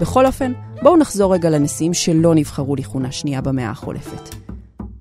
בכל 0.00 0.26
אופן, 0.26 0.52
בואו 0.82 0.96
נחזור 0.96 1.34
רגע 1.34 1.50
לנשיאים 1.50 1.94
שלא 1.94 2.34
נבחרו 2.34 2.76
לכהונה 2.76 3.12
שנייה 3.12 3.40
במאה 3.40 3.70
החולפת. 3.70 4.34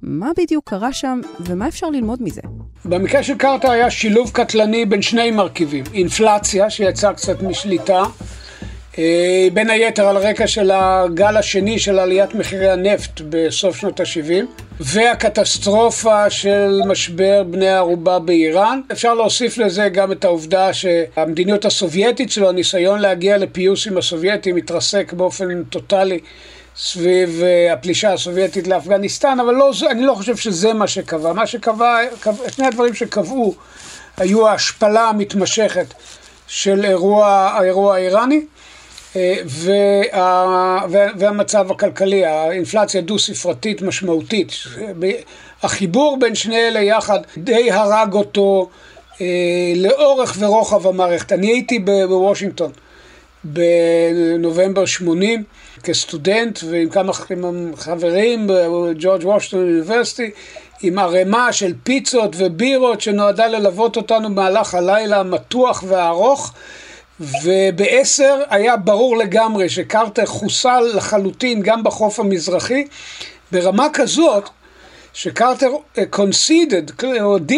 מה 0.02 0.30
בדיוק 0.38 0.70
קרה 0.70 0.94
שם, 0.94 1.22
ומה 1.40 1.68
אפשר 1.68 1.90
ללמוד 1.90 2.24
מזה? 2.24 2.42
במקרה 2.86 3.24
של 3.24 3.38
קרטר 3.38 3.72
היה 3.72 3.90
שילוב 3.90 4.32
קטלני 4.34 4.86
בין 4.86 5.02
שני 5.02 5.32
מרכיבים. 5.32 5.84
אינפלציה, 5.94 6.70
שיצאה 6.70 7.14
קצת 7.14 7.42
משליטה, 7.42 8.04
בין 9.54 9.70
היתר 9.70 10.08
על 10.08 10.18
רקע 10.18 10.48
של 10.48 10.72
הגל 10.74 11.38
השני 11.38 11.80
של 11.80 12.00
עליית 12.00 12.36
מחירי 12.36 12.70
הנפט 12.70 13.22
בסוף 13.30 13.78
שנות 13.78 14.00
ה-70 14.00 14.34
והקטסטרופה 14.80 16.30
של 16.30 16.82
משבר 16.88 17.44
בני 17.44 17.70
הערובה 17.70 18.20
באיראן. 18.20 18.82
אפשר 18.92 19.14
להוסיף 19.14 19.58
לזה 19.58 19.90
גם 19.90 20.12
את 20.12 20.26
העובדה 20.26 20.74
שהמדיניות 20.74 21.66
הסובייטית 21.66 22.32
שלו, 22.32 22.50
הניסיון 22.50 23.00
להגיע 23.00 23.38
לפיוס 23.38 23.88
עם 23.88 23.98
הסובייטים, 23.98 24.56
התרסק 24.56 25.14
באופן 25.14 25.64
טוטאלי 25.64 26.20
סביב 26.78 27.42
אה, 27.44 27.74
הפלישה 27.74 28.14
הסובייטית 28.14 28.68
לאפגניסטן, 28.68 29.38
אבל 29.40 29.54
לא, 29.54 29.72
אני 29.90 30.02
לא 30.02 30.14
חושב 30.14 30.38
שזה 30.38 30.74
מה 30.74 30.88
שקבע. 30.88 31.34
מה 31.34 31.48
שקבע, 31.48 31.98
שני 32.48 32.68
הדברים 32.68 32.94
שקבעו 32.94 33.56
היו 34.18 34.48
ההשפלה 34.48 35.10
המתמשכת 35.10 35.94
של 36.48 36.86
אירוע, 36.86 37.28
האירוע 37.28 37.96
האיראני 37.96 38.42
וה, 39.16 40.86
והמצב 41.18 41.72
הכלכלי, 41.72 42.26
האינפלציה 42.26 43.02
דו-ספרתית 43.02 43.82
משמעותית. 43.82 44.52
החיבור 45.64 46.18
בין 46.20 46.36
שני 46.36 46.68
אלה 46.68 46.80
יחד 46.80 47.20
די 47.38 47.72
הרג 47.72 48.14
אותו 48.14 48.70
לאורך 49.76 50.36
ורוחב 50.40 50.88
המערכת. 50.88 51.32
אני 51.32 51.48
הייתי 51.48 51.80
בוושינגטון 51.80 52.72
בנובמבר 53.44 54.86
80 54.86 55.44
כסטודנט 55.84 56.60
ועם 56.70 56.90
כמה 56.90 57.14
חברים 57.76 58.48
בג'ורג' 58.50 59.26
וושינגטון 59.26 59.60
אוניברסיטי 59.60 60.32
עם 60.82 61.00
ערימה 61.00 61.54
של 61.54 61.74
פיצות 61.84 62.36
ובירות 62.38 63.02
שנועדה 63.02 63.48
ללוות 63.48 63.98
אותנו 63.98 64.30
במהלך 64.30 64.76
הלילה 64.76 65.20
המתוח 65.20 65.84
והארוך 65.88 66.54
ובעשר 67.20 68.42
היה 68.50 68.78
ברור 68.78 69.18
לגמרי 69.18 69.70
שקרטר 69.70 70.26
חוסל 70.26 70.84
לחלוטין 70.96 71.62
גם 71.62 71.84
בחוף 71.84 72.20
המזרחי 72.20 72.84
ברמה 73.52 73.88
כזאת 73.94 74.50
שקרטר 75.14 75.68
קונסידד, 76.10 76.84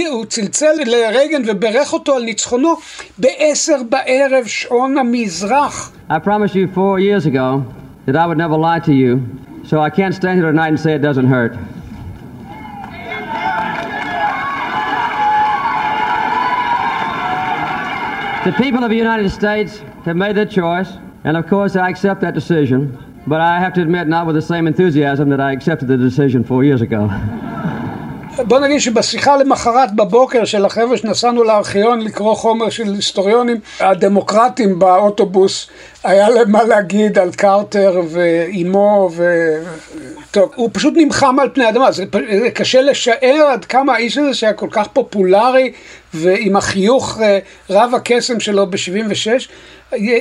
הוא 0.09 0.25
צלצל 0.25 0.73
לרייגן 0.85 1.41
וברך 1.47 1.93
אותו 1.93 2.15
על 2.15 2.23
ניצחונו 2.23 2.75
בעשר 3.17 3.77
בערב 3.89 4.45
שעון 4.45 4.97
המזרח. 4.97 5.91
I 6.09 6.13
promised 6.13 6.55
you 6.55 6.67
four 6.75 6.99
years 6.99 7.25
ago 7.25 7.63
that 8.05 8.15
I 8.15 8.25
would 8.25 8.37
never 8.37 8.57
lie 8.57 8.79
to 8.79 8.93
you, 8.93 9.21
so 9.69 9.79
I 9.79 9.89
can't 9.89 10.15
stand 10.15 10.35
here 10.39 10.51
tonight 10.51 10.69
and 10.69 10.79
say 10.79 10.93
it 10.93 11.01
doesn't 11.01 11.27
hurt. 11.27 11.53
The 18.43 18.53
people 18.53 18.83
of 18.83 18.89
the 18.89 18.95
United 18.95 19.29
States 19.29 19.83
have 20.05 20.15
made 20.15 20.35
their 20.35 20.47
choice, 20.47 20.89
and 21.25 21.37
of 21.37 21.45
course 21.45 21.75
I 21.75 21.87
accept 21.91 22.21
that 22.21 22.33
decision, 22.33 22.97
but 23.27 23.39
I 23.39 23.59
have 23.59 23.71
to 23.75 23.83
admit 23.83 24.07
not 24.07 24.25
with 24.25 24.35
the 24.35 24.41
same 24.41 24.65
enthusiasm 24.65 25.29
that 25.29 25.39
I 25.39 25.51
accepted 25.51 25.87
the 25.87 25.97
decision 25.97 26.43
four 26.43 26.63
years 26.63 26.81
ago. 26.81 27.07
בוא 28.47 28.59
נגיד 28.59 28.79
שבשיחה 28.79 29.37
למחרת 29.37 29.95
בבוקר 29.95 30.45
של 30.45 30.65
החבר'ה 30.65 30.97
שנסענו 30.97 31.43
לארכיון 31.43 32.01
לקרוא 32.01 32.35
חומר 32.35 32.69
של 32.69 32.93
היסטוריונים, 32.93 33.57
הדמוקרטים 33.79 34.79
באוטובוס, 34.79 35.67
היה 36.03 36.29
להם 36.29 36.51
מה 36.51 36.63
להגיד 36.63 37.17
על 37.17 37.31
קרטר 37.31 38.01
ואימו 38.09 39.09
ו... 39.15 39.23
טוב, 40.31 40.51
הוא 40.55 40.69
פשוט 40.73 40.93
נמחם 40.97 41.39
על 41.39 41.49
פני 41.53 41.65
האדמה, 41.65 41.91
זה, 41.91 42.03
זה 42.41 42.51
קשה 42.51 42.81
לשער 42.81 43.47
עד 43.53 43.65
כמה 43.65 43.93
האיש 43.93 44.17
הזה 44.17 44.33
שהיה 44.33 44.53
כל 44.53 44.67
כך 44.71 44.87
פופולרי 44.87 45.71
ועם 46.13 46.55
החיוך 46.55 47.17
רב 47.69 47.91
הקסם 47.95 48.39
שלו 48.39 48.67
ב-76, 48.67 49.47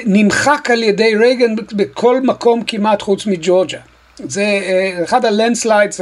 נמחק 0.07 0.70
על 0.70 0.83
ידי 0.83 1.16
רייגן 1.16 1.57
בכל 1.57 2.20
מקום 2.20 2.62
כמעט 2.66 3.03
חוץ 3.03 3.26
מג'ורג'ה. 3.26 3.79
זה 4.18 4.44
אחד 5.05 5.24
הלנדסליידס 5.24 6.00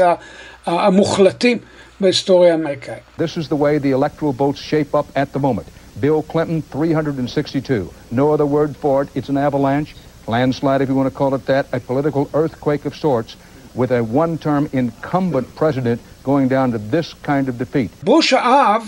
המוחלטים. 0.67 1.59
בהיסטוריה 2.01 2.53
האמריקאית. 2.53 2.99
This 3.19 3.37
is 3.37 3.49
the 3.49 3.57
way 3.57 3.79
the 3.79 3.91
electoral 3.91 4.33
votes 4.33 4.61
shape 4.61 4.95
up 4.95 5.07
at 5.17 5.33
the 5.33 5.41
moment. 5.41 5.67
Bill 6.01 6.23
Clinton 6.23 6.63
362. 6.63 7.91
No 8.13 8.33
other 8.33 8.47
word 8.47 8.77
for 8.77 9.03
it. 9.03 9.09
It's 9.17 9.29
an 9.29 9.37
avalanche, 9.37 9.97
landslide 10.29 10.81
if 10.81 10.89
you 10.89 10.95
want 10.95 11.09
to 11.13 11.19
call 11.21 11.35
it 11.35 11.45
that, 11.47 11.67
a 11.73 11.81
political 11.81 12.31
earthquake 12.35 12.85
of 12.87 12.95
sorts 12.95 13.37
with 13.75 13.91
a 13.91 14.03
one-term 14.23 14.69
incumbent 14.73 15.47
president 15.57 16.01
going 16.23 16.47
down 16.49 16.71
to 16.75 16.79
this 16.79 17.15
kind 17.15 17.49
of 17.49 17.59
defeat. 17.59 17.91
בוש 18.03 18.33
האב 18.33 18.83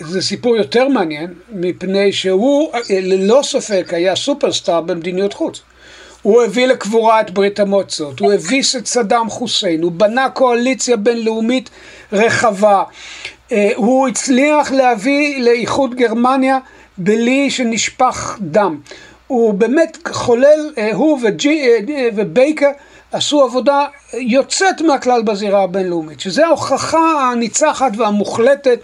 זה 0.00 0.22
סיפור 0.22 0.56
יותר 0.56 0.88
מעניין, 0.88 1.34
מפני 1.52 2.12
שהוא 2.12 2.72
ללא 2.90 3.40
ספק 3.42 3.94
היה 3.94 4.16
סופרסטאר 4.16 4.80
במדיניות 4.80 5.32
חוץ. 5.32 5.60
הוא 6.22 6.42
הביא 6.42 6.66
לקבורה 6.66 7.20
את 7.20 7.30
ברית 7.30 7.60
המועצות, 7.60 8.20
הוא 8.20 8.32
הביס 8.32 8.76
את 8.76 8.86
סדאם 8.86 9.30
חוסיין, 9.30 9.82
הוא 9.82 9.92
בנה 9.92 10.30
קואליציה 10.30 10.96
בינלאומית 10.96 11.70
רחבה, 12.12 12.82
הוא 13.76 14.08
הצליח 14.08 14.72
להביא 14.72 15.42
לאיחוד 15.42 15.94
גרמניה 15.94 16.58
בלי 16.98 17.50
שנשפך 17.50 18.38
דם. 18.40 18.80
הוא 19.26 19.54
באמת 19.54 19.98
חולל, 20.12 20.72
הוא 20.92 21.18
וג'י, 21.22 21.68
ובייקר 22.16 22.70
עשו 23.12 23.44
עבודה 23.44 23.86
יוצאת 24.12 24.80
מהכלל 24.80 25.22
בזירה 25.22 25.62
הבינלאומית, 25.62 26.20
שזו 26.20 26.42
ההוכחה 26.42 27.30
הניצחת 27.32 27.92
והמוחלטת 27.96 28.80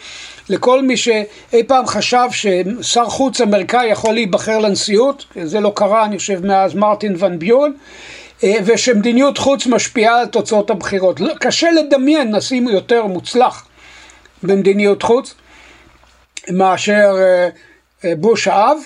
לכל 0.49 0.83
מי 0.83 0.97
שאי 0.97 1.63
פעם 1.67 1.87
חשב 1.87 2.27
ששר 2.31 3.05
חוץ 3.05 3.41
אמריקאי 3.41 3.87
יכול 3.87 4.15
להיבחר 4.15 4.59
לנשיאות, 4.59 5.25
זה 5.43 5.61
לא 5.61 5.73
קרה 5.75 6.05
אני 6.05 6.19
חושב 6.19 6.47
מאז 6.47 6.75
מרטין 6.75 7.17
ון 7.19 7.39
ביורן, 7.39 7.71
ושמדיניות 8.43 9.39
חוץ 9.39 9.67
משפיעה 9.67 10.21
על 10.21 10.27
תוצאות 10.27 10.71
הבחירות. 10.71 11.21
קשה 11.41 11.71
לדמיין 11.71 12.35
נשיא 12.35 12.61
יותר 12.71 13.07
מוצלח 13.07 13.67
במדיניות 14.43 15.03
חוץ 15.03 15.35
מאשר 16.51 17.17
בוש 18.05 18.49
האב, 18.49 18.79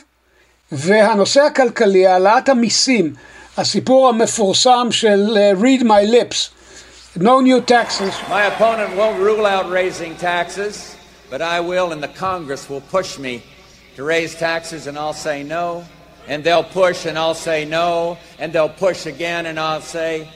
והנושא 0.72 1.40
הכלכלי, 1.40 2.06
העלאת 2.06 2.48
המיסים, 2.48 3.14
הסיפור 3.56 4.08
המפורסם 4.08 4.88
של 4.90 5.38
read 5.60 5.82
my 5.82 6.12
lips, 6.12 6.50
no 7.18 7.40
new 7.40 7.60
taxes. 7.70 8.14
My 8.30 8.44
opponent 8.52 8.96
won't 8.96 9.18
rule 9.18 9.46
out 9.46 9.68
raising 9.70 10.14
taxes. 10.16 10.99
But 11.30 11.40
I 11.40 11.60
will, 11.60 11.92
and 11.92 12.02
the 12.02 12.14
Congress 12.26 12.68
will 12.70 12.84
push 12.96 13.18
me 13.18 13.34
to 13.96 14.04
raise 14.04 14.34
taxes, 14.34 14.86
and 14.88 14.98
I'll 14.98 15.20
say 15.28 15.42
no. 15.42 15.84
And 16.28 16.38
they'll 16.44 16.70
push, 16.82 17.06
and 17.06 17.16
I'll 17.18 17.40
say 17.48 17.64
no. 17.64 18.18
And 18.40 18.52
they'll 18.52 18.76
push 18.86 19.06
again, 19.06 19.46
and 19.46 19.58
I'll 19.58 19.86
say 19.96 20.28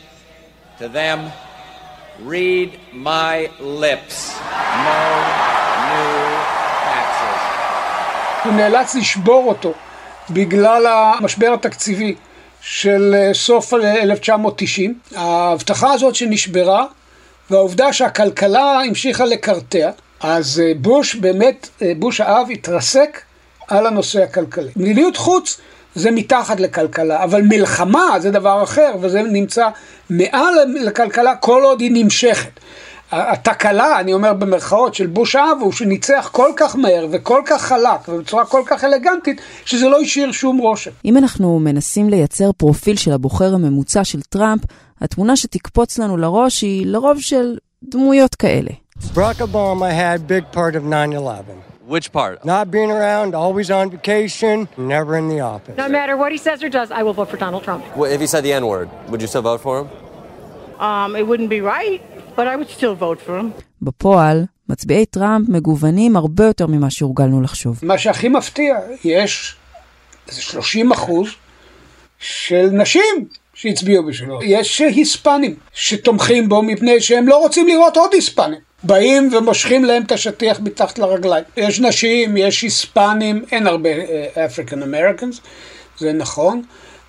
to 0.80 0.88
them, 0.88 1.18
read 2.20 2.70
my 2.92 3.50
lips. 3.60 4.16
No 4.86 5.00
new 5.90 6.14
taxes. 6.90 7.40
הוא 8.44 8.52
נאלץ 8.52 8.94
לשבור 8.94 9.44
אותו 9.48 9.72
בגלל 10.30 10.86
המשבר 10.86 11.52
התקציבי 11.54 12.14
של 12.60 13.14
סוף 13.32 13.74
1990. 13.74 14.98
ההבטחה 15.16 15.92
הזאת 15.92 16.14
שנשברה, 16.14 16.86
והעובדה 17.50 17.92
שהכלכלה 17.92 18.80
המשיכה 18.80 19.24
לקרטע, 19.24 19.90
אז 20.26 20.62
בוש 20.80 21.14
באמת, 21.14 21.68
בוש 21.98 22.20
האב 22.20 22.46
התרסק 22.52 23.20
על 23.68 23.86
הנושא 23.86 24.22
הכלכלי. 24.22 24.70
מדיניות 24.76 25.16
חוץ 25.16 25.60
זה 25.94 26.10
מתחת 26.10 26.60
לכלכלה, 26.60 27.24
אבל 27.24 27.42
מלחמה 27.42 28.16
זה 28.18 28.30
דבר 28.30 28.62
אחר, 28.62 28.94
וזה 29.00 29.22
נמצא 29.22 29.68
מעל 30.10 30.54
לכלכלה 30.84 31.36
כל 31.36 31.62
עוד 31.64 31.80
היא 31.80 31.90
נמשכת. 31.94 32.60
התקלה, 33.12 34.00
אני 34.00 34.12
אומר 34.12 34.32
במרכאות, 34.32 34.94
של 34.94 35.06
בוש 35.06 35.36
האב 35.36 35.58
הוא 35.60 35.72
שניצח 35.72 36.28
כל 36.32 36.50
כך 36.56 36.76
מהר 36.76 37.06
וכל 37.10 37.42
כך 37.46 37.62
חלק 37.62 38.08
ובצורה 38.08 38.44
כל 38.44 38.62
כך 38.66 38.84
אלגנטית, 38.84 39.40
שזה 39.64 39.88
לא 39.88 40.00
השאיר 40.00 40.32
שום 40.32 40.58
רושם. 40.58 40.90
אם 41.04 41.16
אנחנו 41.16 41.58
מנסים 41.58 42.08
לייצר 42.08 42.52
פרופיל 42.52 42.96
של 42.96 43.12
הבוחר 43.12 43.54
הממוצע 43.54 44.04
של 44.04 44.20
טראמפ, 44.22 44.62
התמונה 45.00 45.36
שתקפוץ 45.36 45.98
לנו 45.98 46.16
לראש 46.16 46.62
היא 46.62 46.86
לרוב 46.86 47.20
של 47.20 47.56
דמויות 47.82 48.34
כאלה. 48.34 48.70
Barack 49.00 49.38
Obama 49.46 49.90
had 49.90 50.26
big 50.26 50.44
part 50.52 50.76
of 50.76 50.82
9-11. 50.84 51.44
Which 51.86 52.12
part? 52.12 52.44
Not 52.44 52.70
being 52.70 52.90
around, 52.90 53.34
always 53.34 53.70
on 53.70 53.90
vacation, 53.90 54.68
never 54.78 55.16
in 55.16 55.28
the 55.28 55.40
office. 55.40 55.76
No 55.76 55.88
matter 55.88 56.16
what 56.16 56.30
he 56.32 56.38
says 56.38 56.62
or 56.62 56.68
does, 56.68 56.90
I 56.90 57.02
will 57.02 57.12
vote 57.12 57.28
for 57.28 57.36
Donald 57.36 57.62
Trump. 57.64 57.84
Well, 57.96 58.10
if 58.10 58.20
he 58.20 58.26
said 58.26 58.42
the 58.44 58.52
N 58.52 58.66
word, 58.66 58.88
would 59.10 59.20
you 59.20 59.26
still 59.26 59.42
vote 59.42 59.60
for 59.60 59.74
him? 59.80 59.88
Um, 60.80 61.16
it 61.16 61.26
wouldn't 61.26 61.50
be 61.50 61.60
right, 61.60 62.00
but 62.36 62.46
I 62.46 62.54
would 62.56 62.68
still 62.70 62.94
vote 62.94 63.20
for 63.20 63.38
him. 63.38 63.52
בפועל, 63.82 64.44
מצביעי 64.68 65.06
טראמפ 65.06 65.48
מגוונים 65.48 66.16
הרבה 66.16 66.44
יותר 66.44 66.66
ממה 66.66 66.90
שהורגלנו 66.90 67.40
לחשוב. 67.42 67.80
מה 67.82 67.98
שהכי 67.98 68.28
מפתיע, 68.28 68.76
יש 69.04 69.56
30 70.30 70.92
אחוז 70.92 71.28
של 72.18 72.68
נשים 72.72 73.28
שהצביעו 73.54 74.06
בשבילו. 74.06 74.42
יש 74.42 74.80
היספנים 74.80 75.56
שתומכים 75.72 76.48
בו 76.48 76.62
מפני 76.62 77.00
שהם 77.00 77.28
לא 77.28 77.36
רוצים 77.38 77.68
לראות 77.68 77.96
עוד 77.96 78.10
היספנים. 78.12 78.63
באים 78.84 79.30
ומושכים 79.32 79.84
להם 79.84 80.02
את 80.02 80.12
השטיח 80.12 80.60
מתחת 80.60 80.98
לרגליים. 80.98 81.44
יש 81.56 81.80
נשים, 81.80 82.36
יש 82.36 82.62
היספנים, 82.62 83.44
אין 83.52 83.66
הרבה 83.66 83.90
אפריקן 84.44 84.82
uh, 84.82 84.84
אמריקאנס, 84.84 85.40
זה 85.98 86.12
נכון, 86.12 86.62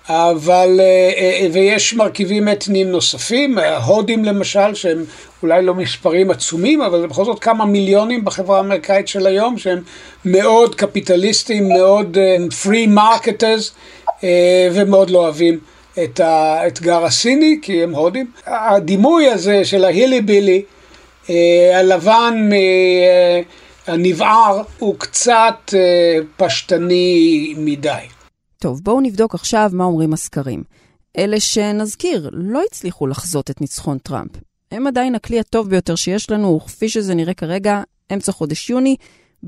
אבל, 0.08 0.80
uh, 0.80 1.52
ויש 1.52 1.94
מרכיבים 1.94 2.48
אתניים 2.48 2.90
נוספים, 2.90 3.58
הודים 3.86 4.24
למשל, 4.24 4.74
שהם 4.74 5.04
אולי 5.42 5.62
לא 5.62 5.74
מספרים 5.74 6.30
עצומים, 6.30 6.82
אבל 6.82 7.00
זה 7.00 7.06
בכל 7.06 7.24
זאת 7.24 7.38
כמה 7.38 7.64
מיליונים 7.64 8.24
בחברה 8.24 8.56
האמריקאית 8.56 9.08
של 9.08 9.26
היום, 9.26 9.58
שהם 9.58 9.82
מאוד 10.24 10.74
קפיטליסטים, 10.74 11.68
מאוד 11.68 12.16
uh, 12.16 12.66
marketers, 12.96 13.70
uh, 14.06 14.22
ומאוד 14.72 15.10
לא 15.10 15.18
אוהבים 15.18 15.58
את 16.04 16.20
האתגר 16.20 17.04
הסיני, 17.04 17.58
כי 17.62 17.82
הם 17.82 17.94
הודים. 17.94 18.26
הדימוי 18.46 19.30
הזה 19.30 19.64
של 19.64 19.84
ההילי 19.84 20.20
בילי, 20.20 20.62
הלבן 21.74 22.50
הנבער 23.86 24.62
הוא 24.78 24.94
קצת 24.98 25.74
אה, 25.74 26.18
פשטני 26.36 27.54
מדי. 27.58 28.04
טוב, 28.58 28.80
בואו 28.82 29.00
נבדוק 29.00 29.34
עכשיו 29.34 29.70
מה 29.72 29.84
אומרים 29.84 30.12
הסקרים. 30.12 30.62
אלה 31.18 31.40
שנזכיר, 31.40 32.30
לא 32.32 32.62
הצליחו 32.70 33.06
לחזות 33.06 33.50
את 33.50 33.60
ניצחון 33.60 33.98
טראמפ. 33.98 34.30
הם 34.72 34.86
עדיין 34.86 35.14
הכלי 35.14 35.40
הטוב 35.40 35.70
ביותר 35.70 35.94
שיש 35.94 36.30
לנו, 36.30 36.60
וכפי 36.62 36.88
שזה 36.88 37.14
נראה 37.14 37.34
כרגע, 37.34 37.82
אמצע 38.12 38.32
חודש 38.32 38.70
יוני, 38.70 38.96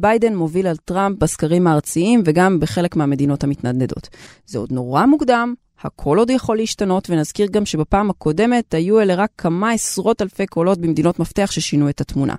ביידן 0.01 0.35
מוביל 0.35 0.67
על 0.67 0.77
טראמפ 0.77 1.19
בסקרים 1.19 1.67
הארציים 1.67 2.23
וגם 2.25 2.61
בחלק 2.61 2.97
מהמדינות 2.97 3.45
המתנדנדות. 3.45 4.09
זה 4.47 4.59
עוד 4.59 4.73
נורא 4.73 5.07
מוקדם, 5.07 5.55
הכל 5.83 6.19
עוד 6.19 6.31
יכול 6.31 6.57
להשתנות, 6.57 7.11
ונזכיר 7.11 7.47
גם 7.51 7.67
שבפעם 7.67 8.11
הקודמת 8.11 8.75
היו 8.75 9.01
אלה 9.01 9.15
רק 9.15 9.31
כמה 9.39 9.71
עשרות 9.71 10.23
אלפי 10.23 10.47
קולות 10.47 10.79
במדינות 10.79 11.19
מפתח 11.19 11.51
ששינו 11.51 11.89
את 11.89 12.01
התמונה. 12.01 12.35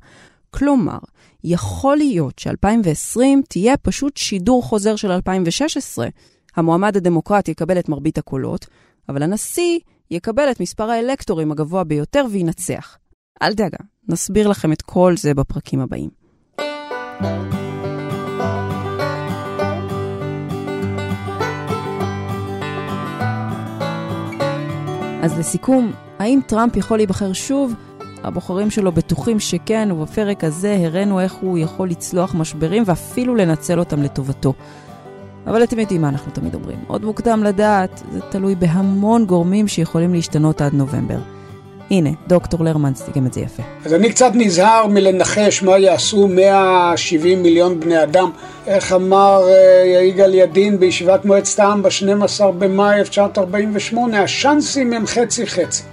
כלומר, 0.52 0.98
יכול 1.44 1.98
להיות 1.98 2.40
ש-2020 2.40 3.20
תהיה 3.50 3.78
פשוט 3.78 4.18
שידור 4.18 4.64
חוזר 4.64 4.96
של 4.96 5.12
2016. 5.12 6.08
המועמד 6.56 6.98
הדמוקרט 6.98 7.48
יקבל 7.48 7.80
את 7.80 7.90
מרבית 7.90 8.18
הקולות, 8.18 8.66
אבל 9.10 9.24
הנשיא 9.24 9.80
יקבל 10.12 10.52
את 10.52 10.60
מספר 10.60 10.90
האלקטורים 10.90 11.52
הגבוה 11.52 11.84
ביותר 11.84 12.26
וינצח. 12.32 12.98
אל 13.42 13.54
דאגה, 13.54 13.78
נסביר 14.08 14.48
לכם 14.48 14.72
את 14.72 14.82
כל 14.82 15.14
זה 15.18 15.34
בפרקים 15.34 15.80
הבאים. 15.80 16.19
אז 25.22 25.40
לסיכום, 25.40 25.92
האם 26.20 26.40
טראמפ 26.48 26.78
יכול 26.78 26.98
להיבחר 26.98 27.34
שוב? 27.34 27.74
הבוחרים 28.24 28.70
שלו 28.72 28.92
בטוחים 28.92 29.40
שכן, 29.40 29.90
ובפרק 29.92 30.44
הזה 30.44 30.78
הראינו 30.86 31.20
איך 31.20 31.34
הוא 31.34 31.58
יכול 31.58 31.90
לצלוח 31.90 32.36
משברים 32.36 32.84
ואפילו 32.86 33.36
לנצל 33.36 33.80
אותם 33.80 34.04
לטובתו. 34.04 34.54
אבל 35.48 35.64
אתם 35.64 35.80
יודעים 35.80 36.02
מה 36.02 36.10
אנחנו 36.10 36.32
תמיד 36.32 36.56
אומרים. 36.56 36.80
עוד 36.88 37.06
מוקדם 37.06 37.44
לדעת, 37.44 38.04
זה 38.12 38.20
תלוי 38.22 38.56
בהמון 38.56 39.26
גורמים 39.26 39.68
שיכולים 39.68 40.14
להשתנות 40.14 40.62
עד 40.62 40.74
נובמבר. 40.74 41.20
הנה, 41.92 42.10
דוקטור 42.28 42.64
לרמן 42.64 42.96
סיכם 42.96 43.26
את 43.26 43.34
זה 43.34 43.42
יפה. 43.42 43.64
אז 43.86 43.94
אני 43.94 44.10
קצת 44.10 44.32
נזהר 44.34 44.88
מלנחש 44.88 45.64
מה 45.64 45.78
יעשו 45.78 46.28
170 46.28 47.44
מיליון 47.44 47.80
בני 47.80 48.04
אדם. 48.04 48.30
איך 48.68 48.94
אמר 48.94 49.42
אה, 49.48 50.02
יגאל 50.02 50.34
ידין 50.34 50.80
בישיבת 50.80 51.26
מועצת 51.26 51.60
העם 51.60 51.84
ב-12 51.84 52.46
במאי 52.58 53.00
1948, 53.00 54.24
השאנסים 54.24 54.94
הם 54.94 55.08
חצי 55.08 55.48
חצי. 55.48 55.84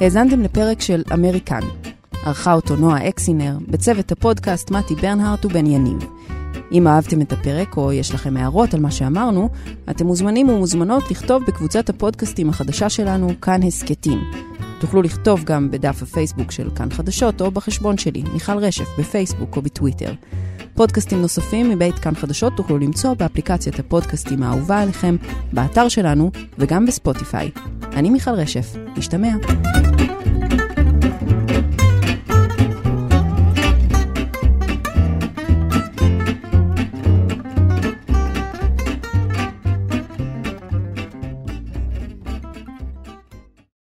האזנתם 0.00 0.42
לפרק 0.42 0.80
של 0.80 1.02
אמריקן. 1.14 1.60
ערכה 2.24 2.52
אותו 2.52 2.76
נועה 2.76 3.08
אקסינר, 3.08 3.56
בצוות 3.68 4.12
הפודקאסט 4.12 4.70
מתי 4.70 4.94
ברנהרט 4.94 5.44
ובן 5.44 5.66
יניב. 5.66 6.06
אם 6.72 6.86
אהבתם 6.86 7.20
את 7.20 7.32
הפרק 7.32 7.76
או 7.76 7.92
יש 7.92 8.14
לכם 8.14 8.36
הערות 8.36 8.74
על 8.74 8.80
מה 8.80 8.90
שאמרנו, 8.90 9.48
אתם 9.90 10.06
מוזמנים 10.06 10.48
ומוזמנות 10.48 11.10
לכתוב 11.10 11.42
בקבוצת 11.46 11.88
הפודקאסטים 11.88 12.48
החדשה 12.48 12.88
שלנו, 12.88 13.40
כאן 13.40 13.62
הסכתים. 13.62 14.20
תוכלו 14.80 15.02
לכתוב 15.02 15.44
גם 15.44 15.70
בדף 15.70 16.02
הפייסבוק 16.02 16.50
של 16.50 16.70
כאן 16.76 16.90
חדשות 16.90 17.40
או 17.40 17.50
בחשבון 17.50 17.98
שלי, 17.98 18.22
מיכל 18.32 18.58
רשף, 18.58 18.86
בפייסבוק 18.98 19.56
או 19.56 19.62
בטוויטר. 19.62 20.12
פודקאסטים 20.74 21.20
נוספים 21.20 21.70
מבית 21.70 21.94
כאן 21.94 22.14
חדשות 22.14 22.52
תוכלו 22.56 22.78
למצוא 22.78 23.14
באפליקציית 23.14 23.78
הפודקאסטים 23.78 24.42
האהובה 24.42 24.80
עליכם, 24.80 25.16
באתר 25.52 25.88
שלנו 25.88 26.30
וגם 26.58 26.86
בספוטיפיי. 26.86 27.50
אני 27.82 28.10
מיכל 28.10 28.30
רשף, 28.30 28.76
נשתמע. 28.96 29.32